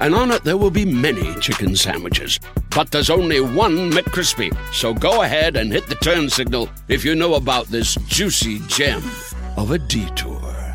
and 0.00 0.14
on 0.14 0.30
it 0.30 0.44
there 0.44 0.56
will 0.56 0.70
be 0.70 0.84
many 0.84 1.34
chicken 1.40 1.76
sandwiches. 1.76 2.38
But 2.70 2.90
there's 2.90 3.10
only 3.10 3.40
one 3.40 3.90
McCrispy. 3.90 4.56
So 4.72 4.94
go 4.94 5.22
ahead 5.22 5.56
and 5.56 5.72
hit 5.72 5.86
the 5.88 5.94
turn 5.96 6.28
signal 6.30 6.68
if 6.88 7.04
you 7.04 7.14
know 7.14 7.34
about 7.34 7.66
this 7.66 7.94
juicy 8.06 8.60
gem 8.68 9.02
of 9.56 9.70
a 9.70 9.78
detour. 9.78 10.67